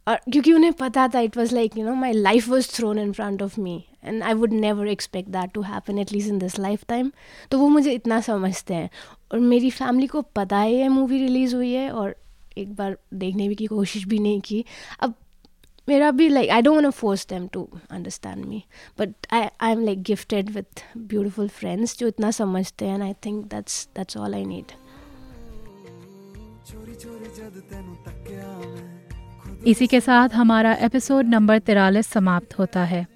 और 0.09 0.17
क्योंकि 0.33 0.53
उन्हें 0.53 0.73
पता 0.73 1.07
था 1.09 1.21
it 1.21 1.37
was 1.37 1.55
like 1.55 1.77
you 1.79 1.85
know 1.85 1.95
my 1.95 2.12
life 2.12 2.49
was 2.49 2.69
thrown 2.71 2.99
in 2.99 3.12
front 3.12 3.43
of 3.43 3.61
me 3.61 3.85
and 4.05 4.23
I 4.23 4.35
would 4.35 4.53
never 4.53 4.88
expect 4.88 5.29
that 5.31 5.53
to 5.55 5.62
happen 5.62 5.99
at least 5.99 6.29
in 6.29 6.38
this 6.38 6.59
lifetime 6.88 7.12
तो 7.51 7.59
वो 7.59 7.69
मुझे 7.69 7.93
इतना 7.93 8.21
समझते 8.21 8.75
हैं। 8.75 8.91
और 9.33 9.38
मेरी 9.41 9.71
फैमिली 9.71 10.07
को 10.07 10.23
पता 10.37 10.59
है 10.59 10.75
ये 10.75 10.88
मूवी 10.88 11.19
रिलीज़ 11.19 11.55
हुई 11.57 11.73
है 11.73 11.91
और 11.91 12.17
एक 12.59 12.75
बार 12.75 12.97
देखने 13.15 13.49
भी 13.49 13.55
की, 13.55 13.67
कोशिश 13.67 14.05
भी 14.05 14.19
नहीं 14.19 14.41
की। 14.41 14.65
अब 15.01 15.15
मेरा 15.88 16.11
भी 16.11 16.29
like 16.29 16.51
I 16.51 16.62
don't 16.62 16.83
want 16.83 16.95
force 16.95 17.27
them 17.29 17.47
to 17.47 17.68
understand 17.90 18.45
me 18.45 18.62
but 18.99 19.27
I 19.33 19.49
I 19.61 19.73
am 19.73 19.81
like 19.81 20.03
gifted 20.03 20.51
with 20.51 20.85
beautiful 20.99 21.49
friends 21.49 21.99
जो 21.99 22.07
इतना 22.07 22.31
समझते 22.31 22.85
हैं 22.85 22.95
and 22.95 23.03
I 23.03 23.12
think 23.27 23.45
that's 23.45 23.88
that's 23.97 24.16
all 24.16 24.35
I 24.35 24.45
need 24.45 24.73
इसी 29.66 29.87
के 29.87 30.01
साथ 30.01 30.29
हमारा 30.29 30.73
एपिसोड 30.75 31.27
नंबर 31.27 31.59
तिरालीस 31.59 32.07
समाप्त 32.07 32.59
होता 32.59 32.85
है। 32.85 33.07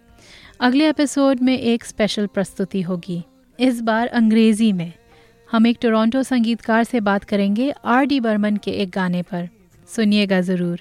अगले 0.61 0.89
एपिसोड 0.89 1.41
में 1.41 1.59
एक 1.59 1.85
स्पेशल 1.85 2.27
प्रस्तुति 2.27 2.83
होगी। 2.83 3.23
इस 3.59 3.81
बार 3.81 4.07
अंग्रेज़ी 4.07 4.73
में। 4.73 4.93
हम 5.51 5.67
एक 5.67 5.79
टोरंटो 5.83 6.23
संगीतकार 6.23 6.85
से 6.85 7.01
बात 7.01 7.25
करेंगे 7.25 7.71
आर 7.85 8.05
डी 8.05 8.21
बर्मन 8.21 8.57
के 8.57 8.71
एक 8.71 8.91
गाने 8.91 9.23
पर। 9.23 9.49
सुनिएगा 9.89 10.41
ज़रूर। 10.41 10.81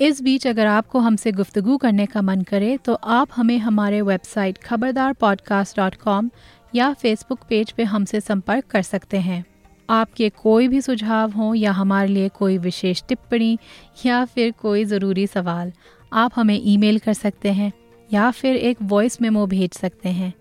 इस 0.00 0.20
बीच 0.22 0.46
अगर 0.46 0.66
आपको 0.66 0.98
हमसे 0.98 1.32
गुफ्तगू 1.32 1.76
करने 1.76 2.06
का 2.06 2.22
मन 2.22 2.40
करे 2.42 2.76
तो 2.76 2.94
आप 2.94 3.28
हमें 3.36 3.58
हमारे 3.58 4.00
website 4.02 4.58
Khabardar 4.58 5.12
podcast 5.12 5.76
dot 5.76 5.94
com 5.94 6.30
या 6.74 6.92
फेसबुक 6.92 7.40
पेज 7.48 7.70
पे 7.72 7.84
हमसे 7.84 8.20
संपर्क 8.20 8.64
कर 8.64 8.82
सकते 8.82 9.18
हैं। 9.18 9.44
आपके 9.90 10.28
कोई 10.42 10.68
भी 10.68 10.80
सुझाव 10.80 11.30
हों 11.30 11.54
या 11.54 11.72
हमारे 11.72 12.08
लिए 12.08 12.28
कोई 12.28 12.58
विशेष 12.58 13.02
टिप्पणी 13.08 13.58
या 14.06 14.24
फिर 14.24 14.50
कोई 14.52 14.84
ज़रूरी 14.84 15.26
सवाल, 15.26 15.72
आप 16.12 16.32
हमें 16.36 16.60
ईमेल 16.64 16.98
कर 16.98 17.12
सकते 17.12 17.52
हैं 17.52 17.72
या 18.12 18.30
फिर 18.30 18.56
एक 18.56 18.78
वॉइस 18.82 19.20
मेमो 19.22 19.46
भेज 19.46 19.72
सकते 19.72 20.08
हैं। 20.08 20.32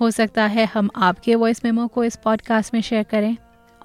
हो 0.00 0.10
सकता 0.10 0.46
है 0.46 0.64
हम 0.64 0.90
आपके 0.96 1.34
वॉइस 1.34 1.64
मेमो 1.64 1.86
को 1.86 2.04
इस 2.04 2.18
पॉडकास्ट 2.24 2.74
में 2.74 2.80
शेयर 2.80 3.02
करें 3.02 3.36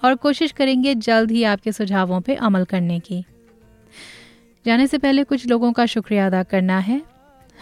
और 0.04 0.16
कोशिश 0.16 0.52
करेंगे 0.52 0.96
जल्द 0.96 1.32
ही 1.32 1.44
आपके 1.44 1.72
सुझावों 1.72 2.22
पर 2.22 2.36
अमल 2.36 2.66
करने 2.66 3.00
की। 3.00 3.24
जाने 4.66 4.88
से 4.88 4.98
पहले 4.98 5.24
कुछ 5.24 5.48
लोगों 5.48 5.74
का 5.74 5.86
शुक्रिया 5.86 6.28
अदा 6.28 6.44
करना 6.44 6.78
है। 6.78 7.02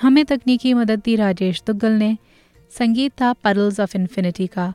हमें 0.01 0.25
तकनीकी 0.25 0.73
मदद 0.73 1.01
दी 1.05 1.15
राजेश 1.15 1.63
दुग्गल 1.67 1.91
ने। 1.91 2.17
संगीत 2.80 3.11
था 3.11 3.34
पडल्स 3.34 3.80
ऑफ़ 3.80 3.97
इन्फिनिटी 3.97 4.47
का। 4.47 4.73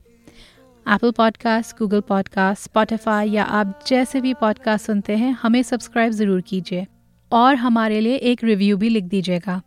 Apple 0.89 1.11
podcast 1.11 1.79
Google 1.79 2.01
podcast 2.01 2.63
Spotify 2.63 3.31
या 3.31 3.45
आप 3.45 3.81
जैसे 3.87 4.21
भी 4.21 4.35
पॉडकास्ट 4.35 4.87
सुनते 4.87 5.17
हैं, 5.17 5.39
हमें 5.43 5.63
सब्सक्राइब 5.63 6.13
ज़रूर 6.13 6.41
कीजिए। 6.41 6.87
और 7.33 7.55
हमारे 7.55 8.01
लिए 8.01 8.15
एक 8.15 8.45
रिव्यू 8.45 8.77
भी 8.77 8.89
लिख 8.89 9.05
दीजिएगा। 9.05 9.63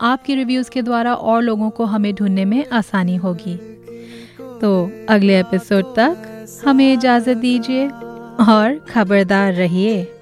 आपके 0.00 0.34
रिव्यूज़ 0.34 0.70
के 0.70 0.82
द्वारा 0.82 1.14
और 1.14 1.42
लोगों 1.42 1.70
को 1.70 1.84
हमें 1.84 2.14
ढूँढने 2.14 2.44
में 2.44 2.64
आसानी 2.72 3.16
होगी। 3.16 3.56
तो 4.60 4.90
अगले 5.08 5.40
एपिसोड 5.40 5.84
तक 5.84 6.46
हमें 6.66 6.92
इजाज़त 6.92 7.36
दीजिए 7.36 7.88
और 8.48 8.86
खबरदार 8.90 9.52
रहिए। 9.52 10.12